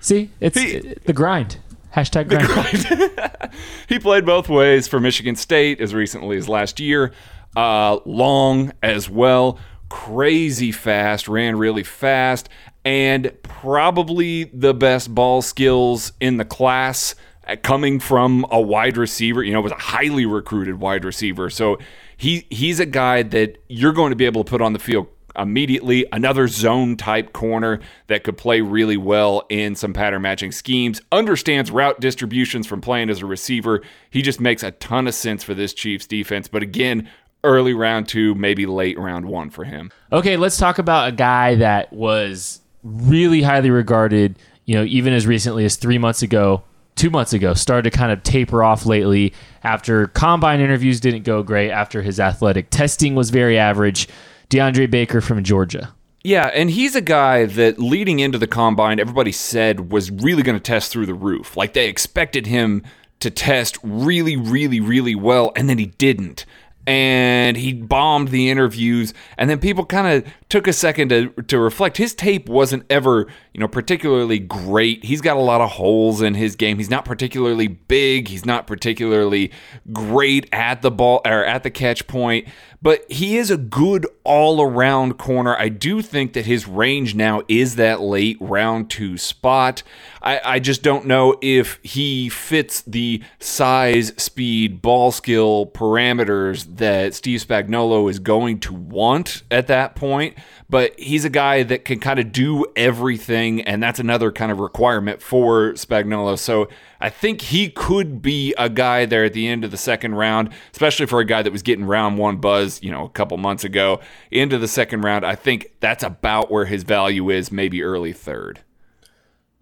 [0.00, 1.58] See, it's He- the grind.
[1.94, 3.10] Hashtag grind.
[3.88, 7.12] He played both ways for Michigan State as recently as last year.
[7.56, 12.48] Uh, long as well, crazy fast, ran really fast.
[12.84, 17.14] and probably the best ball skills in the class
[17.62, 19.42] coming from a wide receiver.
[19.42, 21.50] You know, was a highly recruited wide receiver.
[21.50, 21.78] So
[22.16, 25.08] he he's a guy that you're going to be able to put on the field
[25.36, 26.06] immediately.
[26.12, 31.00] Another zone type corner that could play really well in some pattern matching schemes.
[31.12, 33.82] Understands route distributions from playing as a receiver.
[34.10, 36.48] He just makes a ton of sense for this Chiefs defense.
[36.48, 37.08] But again,
[37.42, 39.90] early round two, maybe late round one for him.
[40.12, 45.26] Okay, let's talk about a guy that was really highly regarded, you know, even as
[45.26, 46.62] recently as three months ago,
[46.96, 51.42] two months ago, started to kind of taper off lately after combine interviews didn't go
[51.42, 54.08] great, after his athletic testing was very average.
[54.50, 55.94] DeAndre Baker from Georgia.
[56.22, 60.56] Yeah, and he's a guy that leading into the combine, everybody said was really going
[60.56, 61.56] to test through the roof.
[61.56, 62.82] Like they expected him
[63.20, 66.46] to test really, really, really well, and then he didn't
[66.86, 71.58] and he bombed the interviews and then people kind of took a second to, to
[71.58, 76.20] reflect his tape wasn't ever you know particularly great he's got a lot of holes
[76.20, 79.50] in his game he's not particularly big he's not particularly
[79.92, 82.46] great at the ball or at the catch point
[82.84, 85.56] but he is a good all around corner.
[85.56, 89.82] I do think that his range now is that late round two spot.
[90.20, 97.14] I, I just don't know if he fits the size, speed, ball skill parameters that
[97.14, 100.36] Steve Spagnuolo is going to want at that point
[100.68, 104.58] but he's a guy that can kind of do everything, and that's another kind of
[104.58, 106.38] requirement for Spagnuolo.
[106.38, 106.68] So
[107.00, 110.50] I think he could be a guy there at the end of the second round,
[110.72, 113.62] especially for a guy that was getting round one buzz, you know, a couple months
[113.62, 114.00] ago.
[114.30, 118.60] Into the second round, I think that's about where his value is, maybe early third.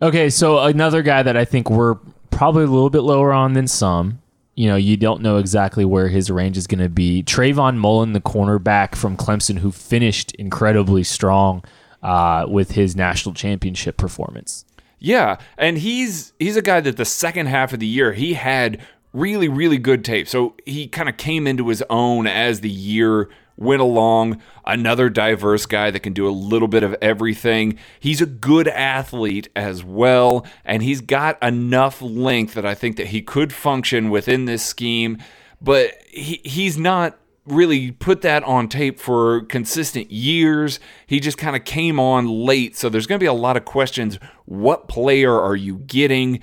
[0.01, 1.97] Okay, so another guy that I think we're
[2.31, 4.22] probably a little bit lower on than some
[4.55, 7.23] you know, you don't know exactly where his range is going to be.
[7.23, 11.65] Trayvon Mullen, the cornerback from Clemson, who finished incredibly strong
[12.03, 14.65] uh, with his national championship performance.
[14.99, 18.81] Yeah, and he's he's a guy that the second half of the year he had
[19.13, 20.29] really really good tape.
[20.29, 23.29] So he kind of came into his own as the year
[23.63, 24.43] went along.
[24.67, 27.79] Another diverse guy that can do a little bit of everything.
[27.99, 33.09] He's a good athlete as well, and he's got enough length that I think that
[33.09, 35.19] he could function within this scheme.
[35.61, 40.79] But he, he's not really put that on tape for consistent years.
[41.07, 42.77] He just kind of came on late.
[42.77, 44.19] So there's going to be a lot of questions.
[44.45, 46.41] What player are you getting?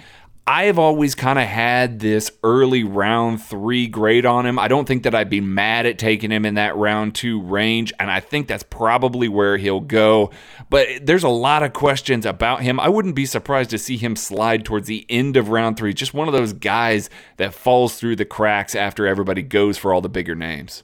[0.50, 4.58] I've always kind of had this early round three grade on him.
[4.58, 7.94] I don't think that I'd be mad at taking him in that round two range,
[8.00, 10.32] and I think that's probably where he'll go.
[10.72, 12.80] But there's a lot of questions about him.
[12.80, 15.94] I wouldn't be surprised to see him slide towards the end of round three.
[15.94, 20.02] Just one of those guys that falls through the cracks after everybody goes for all
[20.02, 20.82] the bigger names.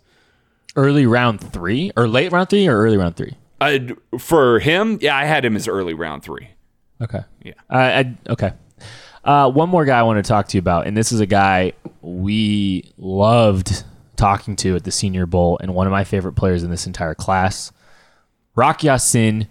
[0.75, 3.34] Early round three, or late round three, or early round three?
[3.60, 3.80] Uh,
[4.19, 6.49] for him, yeah, I had him as early round three.
[7.01, 7.21] Okay.
[7.41, 7.54] Yeah.
[7.67, 8.54] Uh, I, okay.
[9.25, 11.25] Uh, one more guy I want to talk to you about, and this is a
[11.25, 13.83] guy we loved
[14.15, 17.15] talking to at the Senior Bowl, and one of my favorite players in this entire
[17.15, 17.71] class,
[18.53, 19.47] Rock Ya-Sin,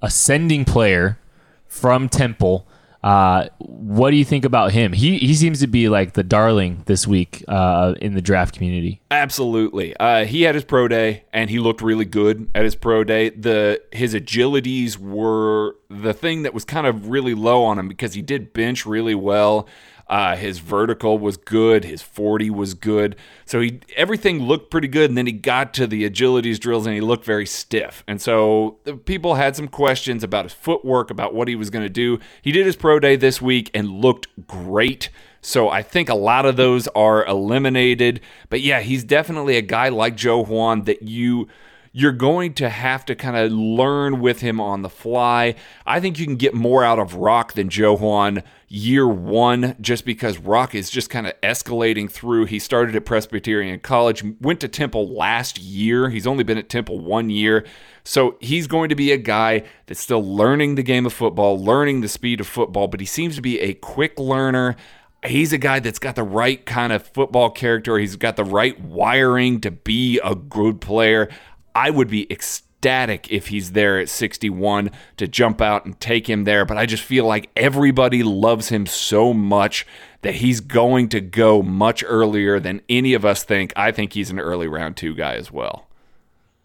[0.00, 1.18] ascending player
[1.66, 2.66] from Temple.
[3.02, 4.92] Uh, what do you think about him?
[4.92, 9.00] He he seems to be like the darling this week uh, in the draft community.
[9.10, 9.96] Absolutely.
[9.96, 13.30] Uh, he had his pro day and he looked really good at his pro day.
[13.30, 18.14] The his agilities were the thing that was kind of really low on him because
[18.14, 19.66] he did bench really well.
[20.12, 21.84] Uh, his vertical was good.
[21.84, 23.16] His 40 was good.
[23.46, 25.10] So he everything looked pretty good.
[25.10, 28.04] And then he got to the agilities drills and he looked very stiff.
[28.06, 31.88] And so people had some questions about his footwork, about what he was going to
[31.88, 32.18] do.
[32.42, 35.08] He did his pro day this week and looked great.
[35.40, 38.20] So I think a lot of those are eliminated.
[38.50, 41.48] But yeah, he's definitely a guy like Joejuan that you
[41.92, 45.54] you're going to have to kind of learn with him on the fly.
[45.86, 50.38] I think you can get more out of Rock than Joejuan year one, just because
[50.38, 52.46] Rock is just kind of escalating through.
[52.46, 56.08] He started at Presbyterian College, went to Temple last year.
[56.08, 57.66] He's only been at Temple one year.
[58.02, 62.00] So he's going to be a guy that's still learning the game of football, learning
[62.00, 64.76] the speed of football, but he seems to be a quick learner
[65.24, 67.96] he's a guy that's got the right kind of football character.
[67.96, 71.28] He's got the right wiring to be a good player.
[71.76, 76.44] I would be ecstatic if he's there at 61 to jump out and take him
[76.44, 76.64] there.
[76.64, 79.86] But I just feel like everybody loves him so much
[80.22, 83.72] that he's going to go much earlier than any of us think.
[83.76, 85.88] I think he's an early round two guy as well.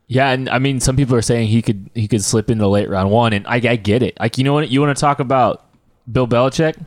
[0.07, 2.89] Yeah, and I mean, some people are saying he could he could slip into late
[2.89, 4.17] round one, and I, I get it.
[4.19, 4.69] Like, you know what?
[4.69, 5.65] You want to talk about
[6.09, 6.81] Bill Belichick?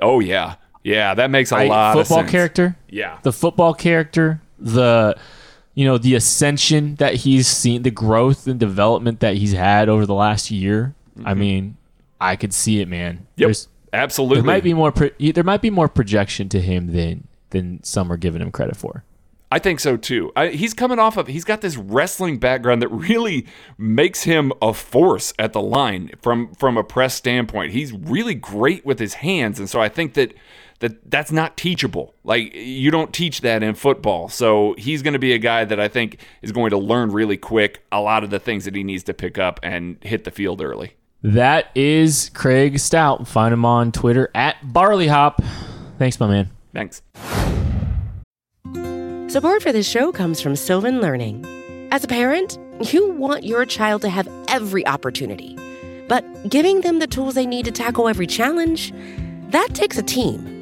[0.00, 0.54] Oh yeah,
[0.84, 2.30] yeah, that makes a I, lot football of sense.
[2.30, 2.76] character.
[2.88, 5.16] Yeah, the football character, the
[5.74, 10.06] you know the ascension that he's seen, the growth and development that he's had over
[10.06, 10.94] the last year.
[11.18, 11.40] I mm-hmm.
[11.40, 11.76] mean,
[12.20, 13.26] I could see it, man.
[13.36, 14.36] Yep, There's- absolutely.
[14.36, 14.92] there might be more.
[14.92, 18.76] Pro- there might be more projection to him than than some are giving him credit
[18.76, 19.04] for.
[19.52, 20.32] I think so too.
[20.34, 24.72] I, he's coming off of he's got this wrestling background that really makes him a
[24.72, 27.72] force at the line from from a press standpoint.
[27.72, 30.32] He's really great with his hands, and so I think that
[30.82, 32.14] that that's not teachable.
[32.24, 34.28] Like you don't teach that in football.
[34.28, 37.36] So he's going to be a guy that I think is going to learn really
[37.36, 40.30] quick a lot of the things that he needs to pick up and hit the
[40.32, 40.94] field early.
[41.22, 43.28] That is Craig Stout.
[43.28, 45.40] Find him on Twitter at Barley Hop.
[45.98, 46.50] Thanks, my man.
[46.74, 47.00] Thanks.
[49.32, 51.46] Support for this show comes from Sylvan Learning.
[51.92, 52.58] As a parent,
[52.92, 55.56] you want your child to have every opportunity,
[56.08, 58.92] but giving them the tools they need to tackle every challenge,
[59.50, 60.61] that takes a team.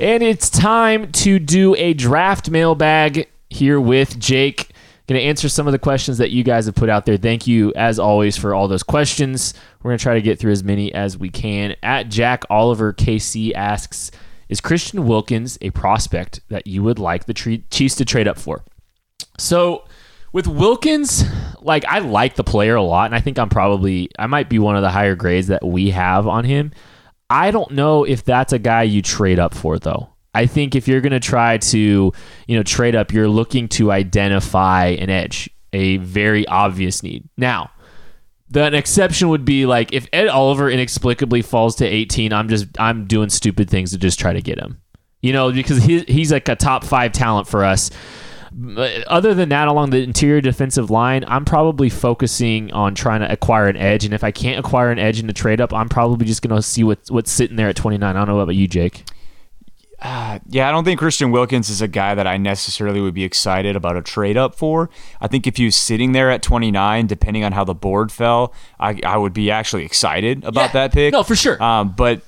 [0.00, 4.70] And it's time to do a draft mailbag here with Jake.
[5.06, 7.18] Going to answer some of the questions that you guys have put out there.
[7.18, 9.52] Thank you, as always, for all those questions.
[9.82, 11.76] We're going to try to get through as many as we can.
[11.82, 14.10] At Jack Oliver KC asks
[14.48, 18.64] Is Christian Wilkins a prospect that you would like the Chiefs to trade up for?
[19.36, 19.84] So
[20.32, 21.24] with Wilkins,
[21.60, 24.58] like I like the player a lot, and I think I'm probably I might be
[24.58, 26.72] one of the higher grades that we have on him.
[27.30, 30.10] I don't know if that's a guy you trade up for though.
[30.34, 32.12] I think if you're going to try to,
[32.46, 37.28] you know, trade up, you're looking to identify an edge, a very obvious need.
[37.36, 37.70] Now,
[38.48, 42.66] the an exception would be like if Ed Oliver inexplicably falls to 18, I'm just
[42.78, 44.80] I'm doing stupid things to just try to get him.
[45.22, 47.90] You know, because he, he's like a top 5 talent for us.
[49.06, 53.68] Other than that, along the interior defensive line, I'm probably focusing on trying to acquire
[53.68, 54.04] an edge.
[54.04, 56.54] And if I can't acquire an edge in the trade up, I'm probably just going
[56.56, 58.02] to see what's what's sitting there at 29.
[58.16, 59.04] I don't know about you, Jake.
[60.02, 63.76] Yeah, I don't think Christian Wilkins is a guy that I necessarily would be excited
[63.76, 64.88] about a trade up for.
[65.20, 68.54] I think if he was sitting there at 29, depending on how the board fell,
[68.78, 70.72] I, I would be actually excited about Yeah.
[70.72, 71.12] that pick.
[71.12, 71.62] No, for sure.
[71.62, 72.22] Um, but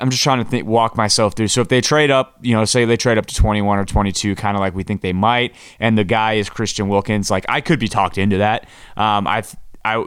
[0.00, 1.48] I'm just trying to think, walk myself through.
[1.48, 4.34] So if they trade up, you know, say they trade up to 21 or 22,
[4.36, 7.60] kind of like we think they might, and the guy is Christian Wilkins, like I
[7.60, 8.68] could be talked into that.
[8.96, 9.42] Um, I,
[9.84, 10.04] I.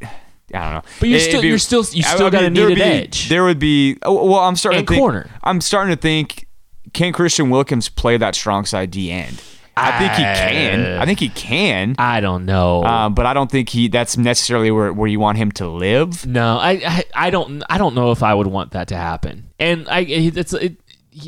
[0.54, 2.54] I don't know, But you're It'd still- be- you're still- you still got a mean,
[2.54, 3.28] there need would an be- edge.
[3.28, 3.98] There would be.
[4.04, 5.00] Oh, well, I'm starting And to think.
[5.02, 5.28] corner.
[5.42, 6.46] I'm starting to think.
[6.92, 9.42] Can Christian Wilkins play that strong side D end?
[9.76, 10.98] I think he can.
[10.98, 11.96] I think he can.
[11.98, 12.82] I don't know.
[12.84, 13.88] Um, but I don't think he.
[13.88, 16.26] That's necessarily where, where you want him to live.
[16.26, 19.50] no, I, I I don't I don't know if I would want that to happen.
[19.58, 20.76] And I it's it,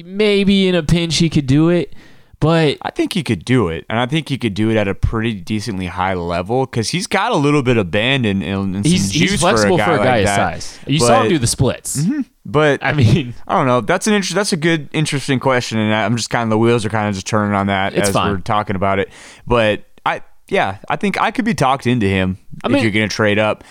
[0.04, 1.94] maybe in a pinch he could do it,
[2.40, 4.86] but I think he could do it, and I think he could do it at
[4.88, 8.76] a pretty decently high level because he's got a little bit of bend and, and,
[8.76, 10.62] and he's he's flexible for a guy, for a guy, like his that.
[10.62, 10.78] size.
[10.86, 11.96] You saw him do the splits.
[12.02, 12.20] Mm-hmm.
[12.46, 13.80] But I mean, I don't know.
[13.80, 16.86] That's an inter- That's a good, interesting question, and I'm just kind of the wheels
[16.86, 18.30] are kind of just turning on that It's as fine.
[18.32, 19.10] we're talking about it.
[19.46, 22.92] But I, yeah, I think I could be talked into him I if mean- you're
[22.92, 23.64] going to trade up.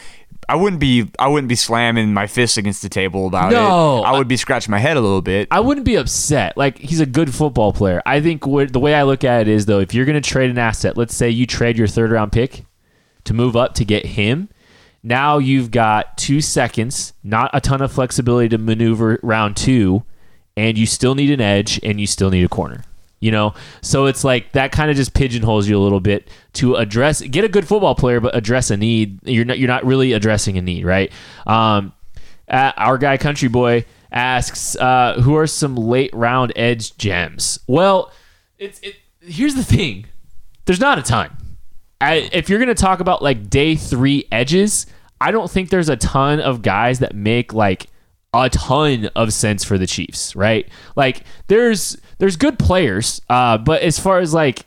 [0.49, 1.09] I wouldn't be.
[1.19, 4.07] I wouldn't be slamming my fists against the table about No, it.
[4.07, 5.47] I would be scratching my head a little bit.
[5.51, 6.55] I wouldn't be upset.
[6.55, 8.01] Like he's a good football player.
[8.05, 10.29] I think what, the way I look at it is though, if you're going to
[10.29, 12.65] trade an asset, let's say you trade your third round pick
[13.25, 14.47] to move up to get him.
[15.03, 20.03] Now you've got two seconds, not a ton of flexibility to maneuver round two,
[20.55, 22.83] and you still need an edge and you still need a corner.
[23.19, 26.75] You know, so it's like that kind of just pigeonholes you a little bit to
[26.75, 29.19] address get a good football player, but address a need.
[29.27, 31.11] You're not you're not really addressing a need, right?
[31.47, 31.93] Um,
[32.47, 38.11] our guy Country Boy asks, uh, "Who are some late round edge gems?" Well,
[38.59, 38.95] it's it.
[39.21, 40.05] Here's the thing:
[40.65, 41.35] there's not a ton.
[41.99, 44.85] I, if you're gonna talk about like day three edges,
[45.19, 47.87] I don't think there's a ton of guys that make like
[48.45, 50.67] a ton of sense for the Chiefs, right?
[50.95, 54.65] Like there's there's good players, uh, but as far as like,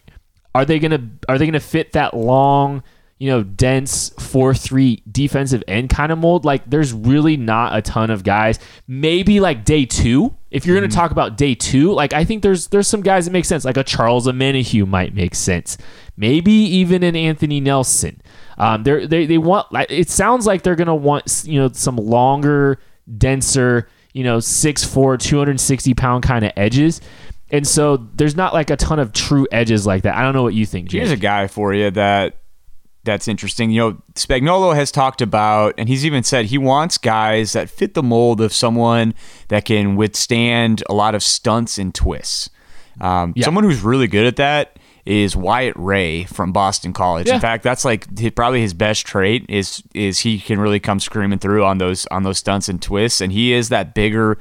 [0.54, 2.82] are they gonna are they gonna fit that long?
[3.20, 7.82] you know, dense 4 3 defensive end kind of mold, like there's really not a
[7.82, 8.58] ton of guys.
[8.88, 10.34] Maybe like day two.
[10.50, 13.26] If you're going to talk about day two, like I think there's there's some guys
[13.26, 13.64] that make sense.
[13.64, 15.76] Like a Charles Omenihu might make sense.
[16.16, 18.22] Maybe even an Anthony Nelson.
[18.56, 19.70] Um, they're, they they want.
[19.70, 22.80] like, It sounds like they're going to want you know some longer,
[23.18, 27.00] denser, you know, 6'4", 260 pound kind of edges.
[27.50, 30.14] And so there's not like a ton of true edges like that.
[30.14, 31.00] I don't know what you think, Jake.
[31.00, 32.36] Here's a guy for you that
[33.02, 33.70] that's interesting.
[33.70, 37.94] You know, Spagnuolo has talked about, and he's even said he wants guys that fit
[37.94, 39.14] the mold of someone
[39.48, 42.50] that can withstand a lot of stunts and twists.
[43.00, 43.46] Um, Yeah.
[43.46, 44.78] Someone who's really good at that
[45.10, 47.26] is Wyatt Ray from Boston College.
[47.26, 47.34] Yeah.
[47.34, 51.00] In fact, that's like hi- probably his best trait is is he can really come
[51.00, 54.38] screaming through on those on those stunts and twists, and he is that bigger.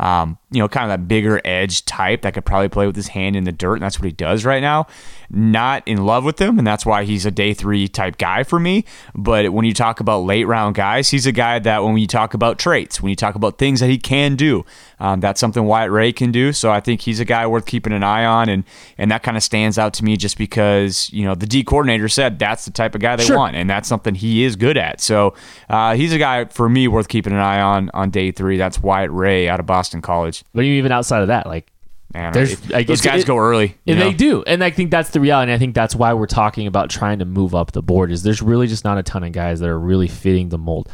[0.00, 3.08] Um, you know, kind of that bigger edge type that could probably play with his
[3.08, 4.86] hand in the dirt, and that's what he does right now.
[5.30, 8.58] Not in love with him, and that's why he's a day three type guy for
[8.58, 8.86] me.
[9.14, 12.32] But when you talk about late round guys, he's a guy that when you talk
[12.32, 14.64] about traits, when you talk about things that he can do,
[15.00, 16.54] um, that's something Wyatt Ray can do.
[16.54, 18.64] So I think he's a guy worth keeping an eye on, and
[18.96, 22.08] and that kind of stands out to me just because you know the D coordinator
[22.08, 23.36] said that's the type of guy they Sure.
[23.36, 25.02] want, and that's something he is good at.
[25.02, 25.34] So
[25.68, 28.56] uh, he's a guy for me worth keeping an eye on on day three.
[28.56, 30.37] That's Wyatt Ray out of Boston College.
[30.54, 31.70] But even outside of that, like
[32.14, 33.76] Man, There's- like, those guys it- go early.
[33.86, 34.06] And know?
[34.06, 34.42] they do.
[34.46, 35.52] And I think that's the reality.
[35.52, 38.22] And I think that's why we're talking about trying to move up the board is
[38.22, 40.88] there's really just not a ton of guys that are really fitting the mold.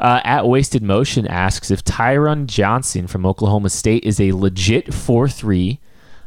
[0.00, 5.78] Uh, at Wasted Motion asks if Tyron Johnson from Oklahoma State is a legit 4-3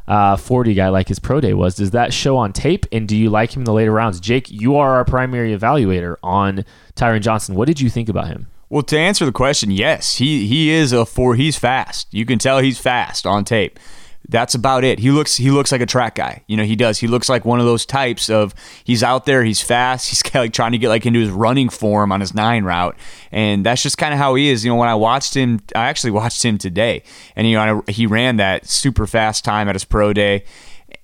[0.07, 1.75] uh, 40 guy like his pro day was.
[1.75, 2.85] Does that show on tape?
[2.91, 4.19] And do you like him in the later rounds?
[4.19, 6.65] Jake, you are our primary evaluator on
[6.95, 7.53] Tyron Johnson.
[7.55, 8.47] What did you think about him?
[8.69, 11.35] Well, to answer the question, yes, he he is a four.
[11.35, 12.07] He's fast.
[12.13, 13.79] You can tell he's fast on tape.
[14.27, 14.99] That's about it.
[14.99, 16.43] He looks he looks like a track guy.
[16.45, 16.99] You know, he does.
[16.99, 18.53] He looks like one of those types of
[18.83, 22.11] he's out there, he's fast, he's like trying to get like into his running form
[22.11, 22.95] on his nine route,
[23.31, 24.63] and that's just kind of how he is.
[24.63, 27.01] You know, when I watched him, I actually watched him today,
[27.35, 30.43] and you know, I, he ran that super fast time at his pro day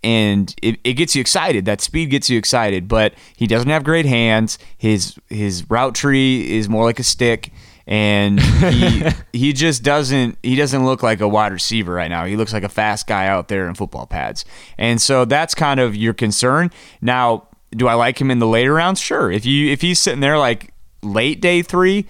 [0.06, 1.66] and it, it gets you excited.
[1.66, 4.60] That speed gets you excited, but he doesn't have great hands.
[4.78, 7.51] His his route tree is more like a stick,
[7.88, 9.03] and he
[9.34, 12.26] he just doesn't he doesn't look like a wide receiver right now.
[12.26, 14.45] He looks like a fast guy out there in football pads,
[14.78, 16.70] and so that's kind of your concern.
[17.01, 18.99] Now, do I like him in the later rounds?
[19.01, 19.32] Sure.
[19.32, 22.06] If you if he's sitting there like late day three.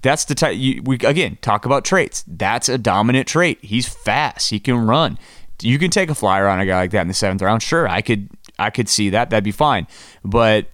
[0.00, 0.56] That's the type.
[0.56, 2.22] You, we again talk about traits.
[2.28, 3.58] That's a dominant trait.
[3.62, 4.50] He's fast.
[4.50, 5.18] He can run
[5.62, 7.62] you can take a flyer on a guy like that in the seventh round.
[7.62, 9.30] Sure, I could I could see that.
[9.30, 9.86] That'd be fine.
[10.24, 10.66] But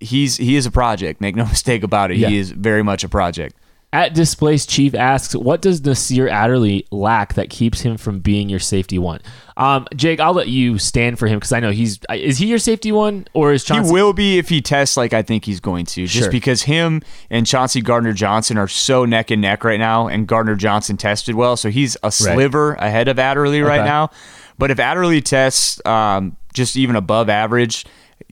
[0.00, 1.20] he's he is a project.
[1.20, 2.18] Make no mistake about it.
[2.18, 2.28] Yeah.
[2.28, 3.56] He is very much a project.
[3.92, 8.60] At Displaced Chief asks, what does Nasir Adderley lack that keeps him from being your
[8.60, 9.20] safety one?
[9.56, 12.60] Um, Jake, I'll let you stand for him because I know he's is he your
[12.60, 13.88] safety one or is Chauncey?
[13.88, 16.06] He will be if he tests like I think he's going to.
[16.06, 16.30] Just Sure.
[16.30, 20.54] because him and Chauncey Gardner Johnson are so neck and neck right now, and Gardner
[20.54, 24.10] Johnson tested well, so he's a sliver ahead of Adderley right now.
[24.56, 27.86] But if Adderley tests um, just even above average,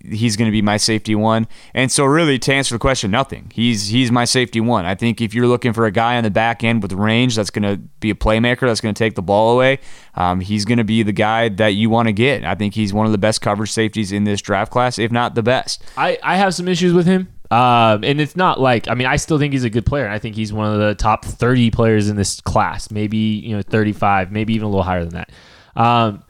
[0.04, 1.46] he's going to be my safety one.
[1.74, 3.50] And so, really, to answer the question, nothing.
[3.54, 4.84] He's he's my safety one.
[4.86, 7.50] I think if you're looking for a guy on the back end with range that's
[7.50, 9.78] going to be a playmaker, that's going to take the ball away,
[10.14, 12.44] um, he's going to be the guy that you want to get.
[12.44, 15.34] I think he's one of the best coverage safeties in this draft class, if not
[15.34, 15.82] the best.
[15.96, 17.28] I, I have some issues with him.
[17.50, 20.08] Um, and it's not like I mean I still think he's a good player.
[20.08, 22.90] I think he's one of the top 30 players in this class.
[22.90, 25.30] Maybe you know 35, maybe even a little higher than that.
[25.74, 26.24] Um,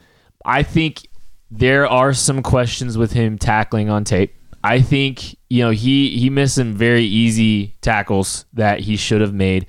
[0.44, 1.08] I think
[1.51, 4.34] there are some questions with him tackling on tape.
[4.62, 9.32] I think you know he he missed some very easy tackles that he should have
[9.32, 9.66] made.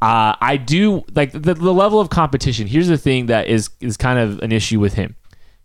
[0.00, 2.68] Uh, I do like the, the level of competition.
[2.68, 5.16] Here's the thing that is is kind of an issue with him.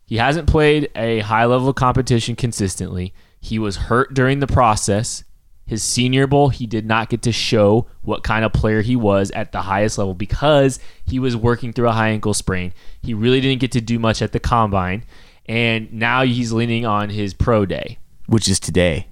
[0.06, 3.14] He hasn't played a high level of competition consistently.
[3.40, 5.24] He was hurt during the process.
[5.66, 9.32] His senior bowl, he did not get to show what kind of player he was
[9.32, 12.74] at the highest level because he was working through a high ankle sprain.
[13.02, 15.06] He really didn't get to do much at the combine.
[15.46, 19.08] And now he's leaning on his pro day, Which is today.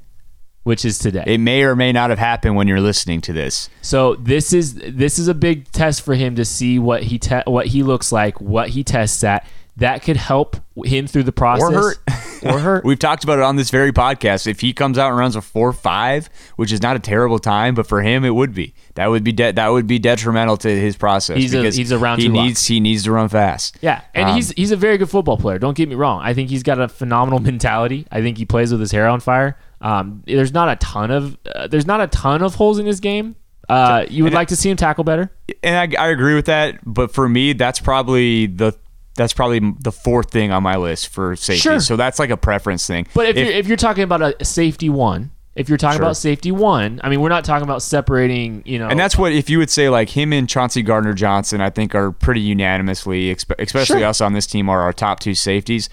[0.64, 1.24] which is today.
[1.26, 3.70] It may or may not have happened when you're listening to this.
[3.82, 7.42] So this is this is a big test for him to see what he te-
[7.46, 9.46] what he looks like, what he tests at.
[9.78, 11.70] That could help him through the process.
[11.70, 11.98] Or hurt.
[12.46, 12.84] or hurt.
[12.86, 14.46] We've talked about it on this very podcast.
[14.46, 17.74] If he comes out and runs a four five, which is not a terrible time,
[17.74, 18.74] but for him it would be.
[18.96, 21.38] That would be de- that would be detrimental to his process.
[21.38, 22.46] He's a- because he's a round he two lock.
[22.46, 23.78] needs he needs to run fast.
[23.82, 25.58] Yeah, and Um, he's he's a very good football player.
[25.58, 26.22] Don't get me wrong.
[26.22, 28.06] I think he's got a phenomenal mentality.
[28.12, 29.58] I think he plays with his hair on fire.
[29.80, 33.00] Um, there's not a ton of uh, there's not a ton of holes in his
[33.00, 33.36] game.
[33.70, 35.32] Uh, you would like to see him tackle better.
[35.64, 36.80] and I, I agree with that.
[36.86, 38.74] But for me, that's probably the
[39.16, 41.60] that's probably the fourth thing on my list for safety.
[41.60, 41.80] Sure.
[41.80, 43.08] So that's like a preference thing.
[43.14, 46.06] But if, you're if you're talking about a safety one, If you're talking Sure.
[46.06, 48.88] about safety one, I mean, we're not talking about separating, you know.
[48.88, 51.94] And that's what if you would say like him and Chauncey Gardner Johnson, I think
[51.94, 54.08] are pretty unanimously, especially Sure.
[54.08, 55.90] us on this team, are our top two safeties.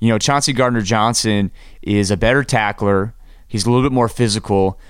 [0.00, 1.50] You know, Chauncey Gardner Johnson
[1.82, 3.14] is a better tackler.
[3.48, 4.80] He's a little bit more physical.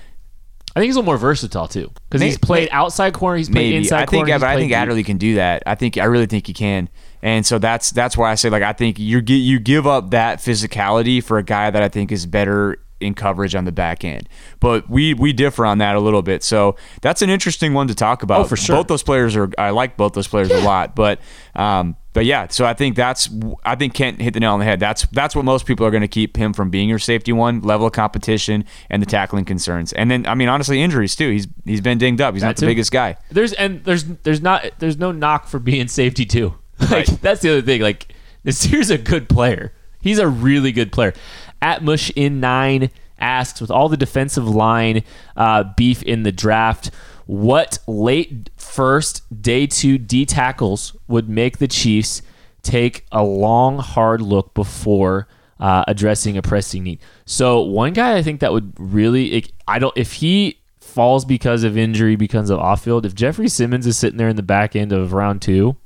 [0.75, 3.65] I think he's a little more versatile too, because he's played outside corner, he's played
[3.73, 4.29] Maybe inside I think, corner.
[4.29, 4.77] yeah, he's but I played think deep.
[4.77, 5.63] Adderley can do that.
[5.67, 6.87] I think I really think he can,
[7.23, 10.11] and so that's that's why I say like I think you gi- you give up
[10.11, 14.03] that physicality for a guy that I think is better in coverage on the back
[14.03, 14.27] end.
[14.59, 16.43] But we we differ on that a little bit.
[16.43, 18.41] So that's an interesting one to talk about.
[18.41, 18.75] Oh, for sure.
[18.75, 21.19] Both those players are I like both those players a lot, but
[21.55, 23.29] um but yeah, so I think that's
[23.63, 24.79] I think Kent hit the nail on the head.
[24.79, 27.61] That's that's what most people are going to keep him from being your safety one
[27.61, 29.93] level of competition and the tackling concerns.
[29.93, 31.29] And then I mean honestly injuries too.
[31.29, 32.33] He's he's been dinged up.
[32.35, 33.17] He's That not the biggest guy.
[33.31, 36.55] There's and there's there's not there's no knock for being safety too.
[36.91, 37.21] Like Right.
[37.21, 37.81] that's the other thing.
[37.81, 38.13] Like
[38.43, 39.73] Nasir's a good player.
[40.01, 41.13] He's a really good player.
[41.61, 45.03] At Mush in nine asks with all the defensive line
[45.37, 46.91] uh, beef in the draft,
[47.25, 52.21] what late first day two D tackles would make the Chiefs
[52.63, 55.27] take a long hard look before
[55.59, 56.99] uh, addressing a pressing need?
[57.25, 61.77] So one guy I think that would really I don't if he falls because of
[61.77, 63.05] injury, because of off field.
[63.05, 65.77] If Jeffrey Simmons is sitting there in the back end of round two,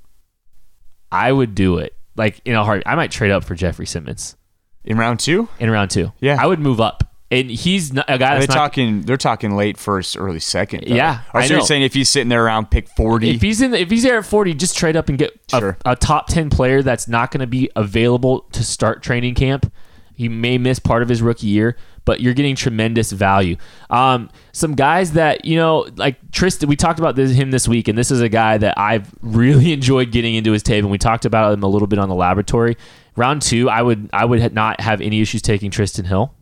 [1.11, 1.95] I would do it.
[2.15, 4.35] Like in a heart, I might trade up for Jeffrey Simmons
[4.83, 5.47] In round two?
[5.59, 6.11] in round two.
[6.19, 6.37] Yeah.
[6.41, 8.55] I would move up, and he's not, a guy that's not.
[8.55, 9.01] talking?
[9.03, 10.85] They're talking late first, early second.
[10.87, 10.95] though.
[10.95, 13.29] Yeah, oh, Or I so you're saying if he's sitting there around pick forty?
[13.29, 15.75] if he's in, the, if he's there at forty, just trade up and get a,
[15.85, 19.71] a top ten player that's not going to be available to start training camp.
[20.17, 23.55] He may miss part of his rookie year, but you're getting tremendous value.
[23.91, 27.87] Um, some guys that you know, like Trysten, we talked about this, him this week,
[27.87, 30.97] and this is a guy that I've really enjoyed getting into his tape, and we
[30.97, 32.77] talked about him a little bit on the laboratory.
[33.15, 36.33] Round two, I would I would not have any issues taking Trysten Hill,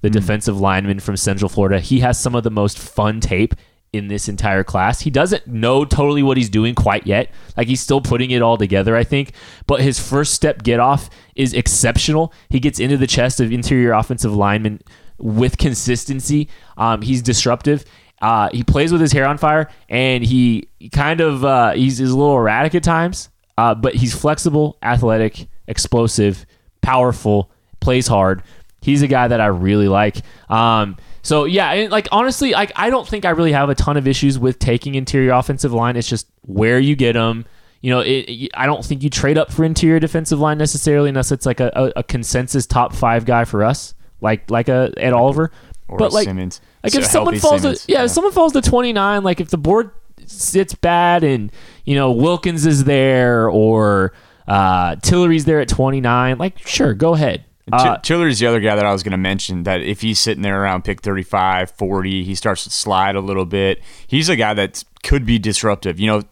[0.00, 1.80] the defensive lineman from Central Florida.
[1.80, 3.56] He has some of the most fun tape
[3.94, 5.00] in this entire class.
[5.00, 7.30] He doesn't know totally what he's doing quite yet.
[7.56, 9.32] Like he's still putting it all together, I think.
[9.66, 12.32] But his first step get off is exceptional.
[12.50, 14.80] He gets into the chest of interior offensive linemen
[15.18, 16.48] with consistency.
[16.76, 17.84] Um, he's disruptive.
[18.20, 22.10] Uh, he plays with his hair on fire, and he kind of uh, he's, he's
[22.10, 23.28] a little erratic at times.
[23.56, 26.44] Uh, but he's flexible, athletic, explosive,
[26.82, 28.42] powerful, plays hard.
[28.82, 30.16] He's a guy that I really like.
[30.50, 33.96] Um, so yeah, and like honestly, like I don't think I really have a ton
[33.96, 35.96] of issues with taking interior offensive line.
[35.96, 37.44] It's just where you get them.
[37.80, 41.08] You know, it, it- I don't think you trade up for interior defensive line necessarily,
[41.08, 44.92] unless it's like a, a, a consensus top five guy for us, like like a
[44.96, 45.50] Ed Oliver.
[45.88, 46.60] or but like, Simmons.
[46.82, 47.84] like So if someone falls Simmons.
[47.86, 49.90] to yeah, if someone falls to 29 like if the board
[50.26, 51.52] sits bad and
[51.84, 54.14] you know Wilkins is there or
[54.48, 58.84] uh Tillery's there at 29 like sure go ahead uh, Chiller's the other guy that
[58.84, 62.34] I was going to mention that if he's sitting there around pick 35, 40, he
[62.34, 63.80] starts to slide a little bit.
[64.06, 66.22] He's a guy that could be disruptive, you know,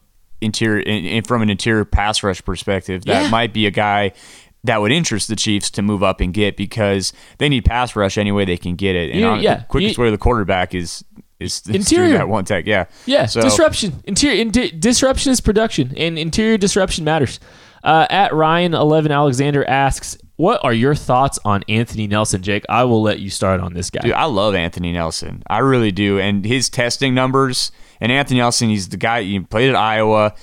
[0.40, 3.04] interior in, in, from an interior pass rush perspective.
[3.04, 3.30] That Yeah.
[3.30, 4.12] might be a guy
[4.64, 8.16] that would interest the Chiefs to move up and get because they need pass rush
[8.18, 9.10] any way they can get it.
[9.10, 9.54] And Yeah, on- yeah.
[9.58, 11.04] the quickest You- way to the quarterback is
[11.40, 12.18] is, is Interior.
[12.18, 12.66] that one tech.
[12.66, 12.84] Yeah.
[13.04, 17.40] yeah So- disruption interior in, disruption is production and interior disruption matters
[17.82, 22.82] uh, at Ryan 11 Alexander asks what are your thoughts on Anthony Nelson Jake I
[22.82, 25.44] will let you start on this guy Dude, I love Anthony Nelson.
[25.46, 26.18] I really do.
[26.18, 27.70] And his testing numbers,
[28.00, 30.34] and Anthony Nelson, he's the guy he played at Iowa,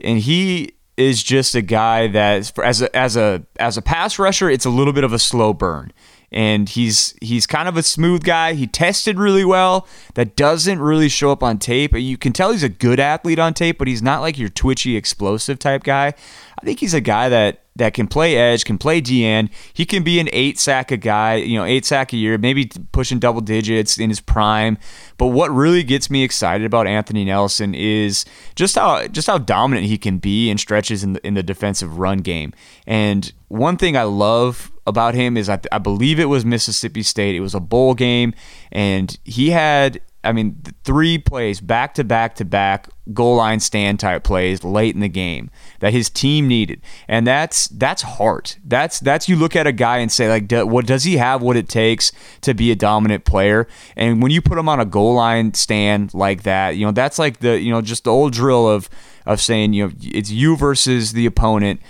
[0.00, 4.48] and he is just a guy that as a as a as a pass rusher,
[4.48, 5.92] it's a little bit of a slow burn.
[6.30, 8.54] And he's he's kind of a smooth guy.
[8.54, 9.88] He tested really well.
[10.14, 11.92] That doesn't really show up on tape.
[11.94, 14.96] You can tell he's a good athlete on tape, but he's not like your twitchy,
[14.96, 16.06] explosive type guy.
[16.06, 19.50] I think he's a guy that that can play edge, can play DN.
[19.72, 22.70] He can be an eight sack a guy, you know, eight sack a year, maybe
[22.92, 24.78] pushing double digits in his prime.
[25.18, 29.86] But what really gets me excited about Anthony Nelson is just how just how dominant
[29.86, 32.52] he can be in stretches in the, in the defensive run game.
[32.86, 37.34] And one thing I love about him is I, I believe it was Mississippi State.
[37.34, 38.34] It was a bowl game,
[38.70, 43.60] and he had I mean, th- three plays back to back to back goal line
[43.60, 45.50] stand type plays late in the game
[45.80, 48.58] that his team needed, and that's that's heart.
[48.64, 51.42] That's that's you look at a guy and say like, do, what does he have?
[51.42, 53.68] What it takes to be a dominant player?
[53.96, 57.18] And when you put him on a goal line stand like that, you know that's
[57.18, 58.88] like the you know just the old drill of
[59.26, 61.80] of saying you know it's you versus the opponent.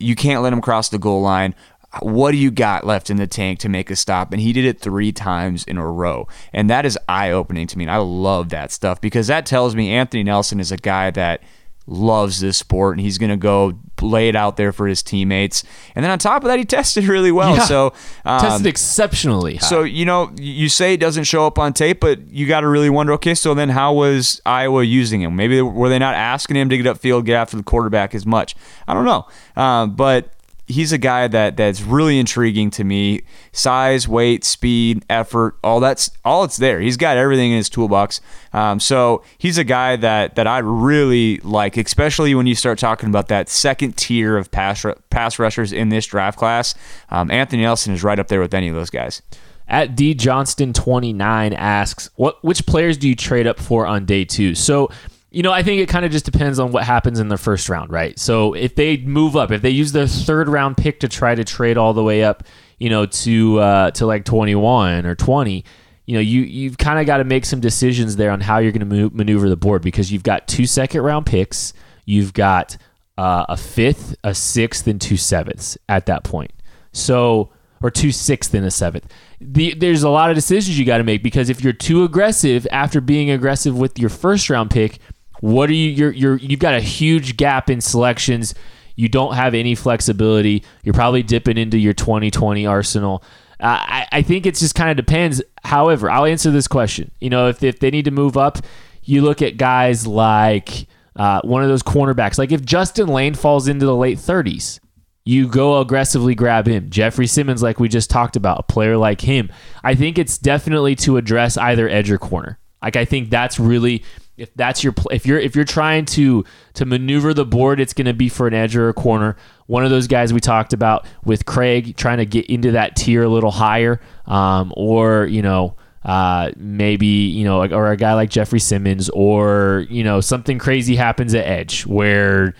[0.00, 1.56] You can't let him cross the goal line
[2.02, 4.32] what do you got left in the tank to make a stop?
[4.32, 6.28] And he did it three times in a row.
[6.52, 7.84] And that is eye opening to me.
[7.84, 11.42] And I love that stuff because that tells me Anthony Nelson is a guy that
[11.86, 13.72] loves this sport and he's going to go
[14.02, 15.64] lay it out there for his teammates.
[15.94, 17.56] And then on top of that, he tested really well.
[17.56, 17.64] Yeah.
[17.64, 17.94] So
[18.26, 19.66] um, Tested exceptionally high.
[19.66, 22.68] so you know, you say it doesn't show up on tape, but you got to
[22.68, 23.14] really wonder.
[23.14, 25.34] Okay, so then how was Iowa using him?
[25.34, 28.26] Maybe they, were they not asking him to get upfield, get after the quarterback as
[28.26, 28.54] much?
[28.86, 29.26] I don't know,
[29.56, 30.34] uh, but
[30.68, 33.22] he's a guy that that's really intriguing to me.
[33.52, 36.80] Size, weight, speed, effort, all that's all it's there.
[36.80, 38.20] He's got everything in his toolbox.
[38.52, 43.08] Um, so he's a guy that that I really like, especially when you start talking
[43.08, 46.74] about that second tier of pass pass rushers in this draft class.
[47.10, 49.22] Um, Anthony Nelson is right up there with any of those guys.
[49.66, 54.24] At D Johnston 29 asks, "What which players do you trade up for on day
[54.24, 54.88] 2?" So,
[55.30, 57.68] you know, I think it kind of just depends on what happens in the first
[57.68, 58.18] round, right?
[58.18, 61.44] So, if they move up, if they use their third round pick to try to
[61.44, 62.44] trade all the way up,
[62.78, 65.64] you know, to uh, to like 21 or 20,
[66.06, 68.72] you know, you you've kind of got to make some decisions there on how you're
[68.72, 71.74] going to maneuver the board because you've got two second round picks,
[72.06, 72.78] you've got
[73.18, 76.52] uh, a fifth, a sixth, and two sevenths at that point.
[76.92, 77.50] So,
[77.82, 79.12] or two sixth and a seventh.
[79.40, 82.66] The, there's a lot of decisions you got to make because if you're too aggressive
[82.72, 85.00] after being aggressive with your first round pick,
[85.40, 85.90] what are you?
[85.90, 88.54] You're, you're you've got a huge gap in selections.
[88.96, 90.64] You don't have any flexibility.
[90.82, 93.22] You're probably dipping into your 2020 arsenal.
[93.60, 95.42] I, I think it just kind of depends.
[95.64, 97.10] However, I'll answer this question.
[97.20, 98.58] You know, if, if they need to move up,
[99.02, 100.86] you look at guys like
[101.16, 102.38] uh, one of those cornerbacks.
[102.38, 104.80] Like if Justin Layne falls into the late 30s,
[105.24, 106.88] you go aggressively grab him.
[106.88, 109.50] Jeffrey Simmons, like we just talked about, a player like him.
[109.84, 112.58] I think it's definitely to address either edge or corner.
[112.82, 114.04] Like I think that's really
[114.38, 117.92] if that's your pl- if you're if you're trying to to maneuver the board, it's
[117.92, 119.36] going to be for an edge or a corner.
[119.66, 123.24] One of those guys we talked about with Craig trying to get into that tier
[123.24, 125.76] a little higher, um, or you know.
[126.04, 130.96] Uh, maybe you know, or a guy like Jeffrey Simmons, or you know, something crazy
[130.96, 132.54] happens at edge where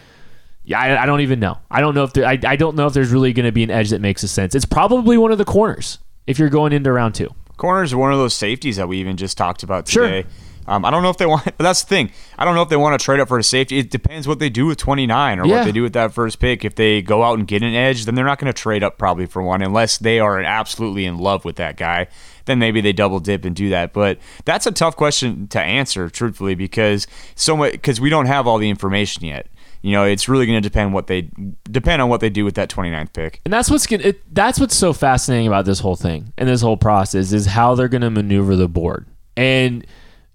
[0.64, 1.56] yeah, I, I don't even know.
[1.70, 3.62] I don't know if there, I, I don't know if there's really going to be
[3.62, 4.54] an edge that makes a sense.
[4.54, 7.30] It's probably one of the corners if you're going into round two.
[7.56, 10.22] Corners are one of those safeties that we even just talked about today.
[10.22, 10.30] Sure.
[10.68, 12.10] Um, I don't know if they want, but that's the thing.
[12.36, 13.78] I don't know if they want to trade up for a safety.
[13.78, 15.56] It depends what they do with 29 or Yeah.
[15.56, 16.64] what they do with that first pick.
[16.64, 18.98] If they go out and get an edge, then they're not going to trade up
[18.98, 22.06] probably for one unless they are absolutely in love with that guy.
[22.44, 23.92] Then maybe they double dip and do that.
[23.92, 28.46] But that's a tough question to answer, truthfully, because so much because we don't have
[28.46, 29.46] all the information yet.
[29.80, 31.30] You know, it's really going to depend what they
[31.70, 33.40] depend on what they do with that 29th pick.
[33.44, 36.60] And that's what's gonna, it, that's what's so fascinating about this whole thing and this
[36.60, 39.06] whole process is how they're going to maneuver the board.
[39.36, 39.86] And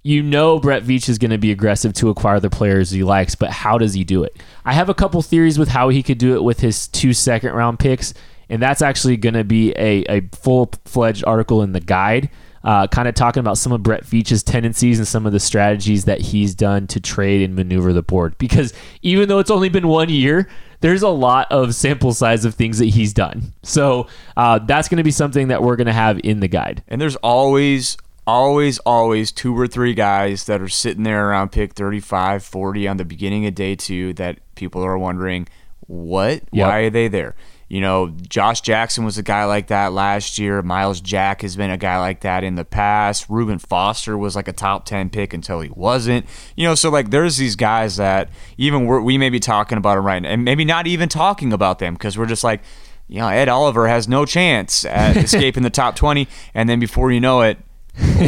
[0.03, 3.35] you know Brett Veach is going to be aggressive to acquire the players he likes,
[3.35, 4.37] but how does he do it?
[4.65, 7.53] I have a couple theories with how he could do it with his two second
[7.53, 8.13] round picks,
[8.49, 12.29] and that's actually going to be a, a full fledged article in the guide,
[12.65, 16.05] uh, kind of talking about some of Brett Veach's tendencies and some of the strategies
[16.05, 18.37] that he's done to trade and maneuver the board.
[18.37, 20.49] Because even though it's only been one year,
[20.81, 23.53] there's a lot of sample size of things that he's done.
[23.63, 26.83] So uh, that's going to be something that we're going to have in the guide.
[26.89, 31.73] And there's always, always, always two or three guys that are sitting there around pick
[31.73, 35.47] 35, 40 on the beginning of day two that people are wondering,
[35.87, 36.43] what?
[36.51, 36.67] Yep.
[36.67, 37.35] Why are they there?
[37.67, 40.61] You know, Josh Jackson was a guy like that last year.
[40.61, 43.25] Myles Jack has been a guy like that in the past.
[43.29, 46.25] Reuben Foster was like a top 10 pick until he wasn't.
[46.55, 49.95] You know, so like there's these guys that even we're, we may be talking about
[49.95, 52.61] them right now, and maybe not even talking about them because we're just like,
[53.07, 56.27] you know, Ed Oliver has no chance at escaping the top 20.
[56.53, 57.57] And then before you know it,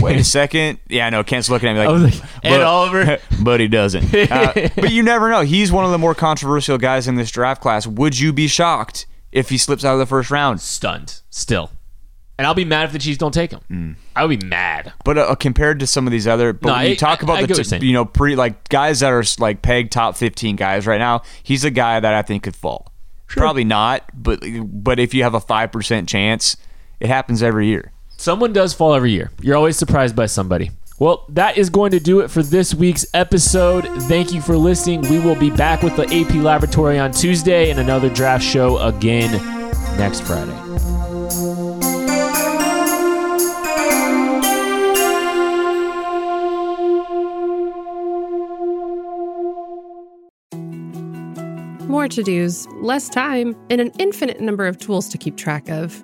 [0.01, 0.79] wait a second.
[0.89, 1.23] Yeah, I know.
[1.23, 3.17] Kent's looking at me like, like, Ed but- Oliver?
[3.43, 4.13] but he doesn't.
[4.13, 5.41] Uh, but you never know.
[5.41, 7.85] He's one of the more controversial guys in this draft class.
[7.87, 10.61] Would you be shocked if he slips out of the first round?
[10.61, 11.71] Stunned still.
[12.37, 13.95] And I'll be mad if the Chiefs don't take him.
[14.13, 14.91] I would be mad.
[15.05, 17.23] But uh, compared to some of these other, but No, when you I- talk I-
[17.23, 20.57] about I the t- you know pre like guys that are like pegged top fifteen
[20.57, 22.91] guys right now, he's a guy that I think could fall.
[23.27, 26.57] Probably not, but but if you have a five percent chance,
[26.99, 27.93] it happens every year.
[28.17, 29.31] Someone does fall every year.
[29.41, 30.71] You're always surprised by somebody.
[30.97, 33.85] Well, that is going to do it for this week's episode.
[34.03, 35.01] Thank you for listening.
[35.01, 39.31] We will be back with the AP Laboratory on Tuesday and another draft show again
[39.97, 40.53] next Friday.
[51.87, 56.03] More to dos, less time, and an infinite number of tools to keep track of.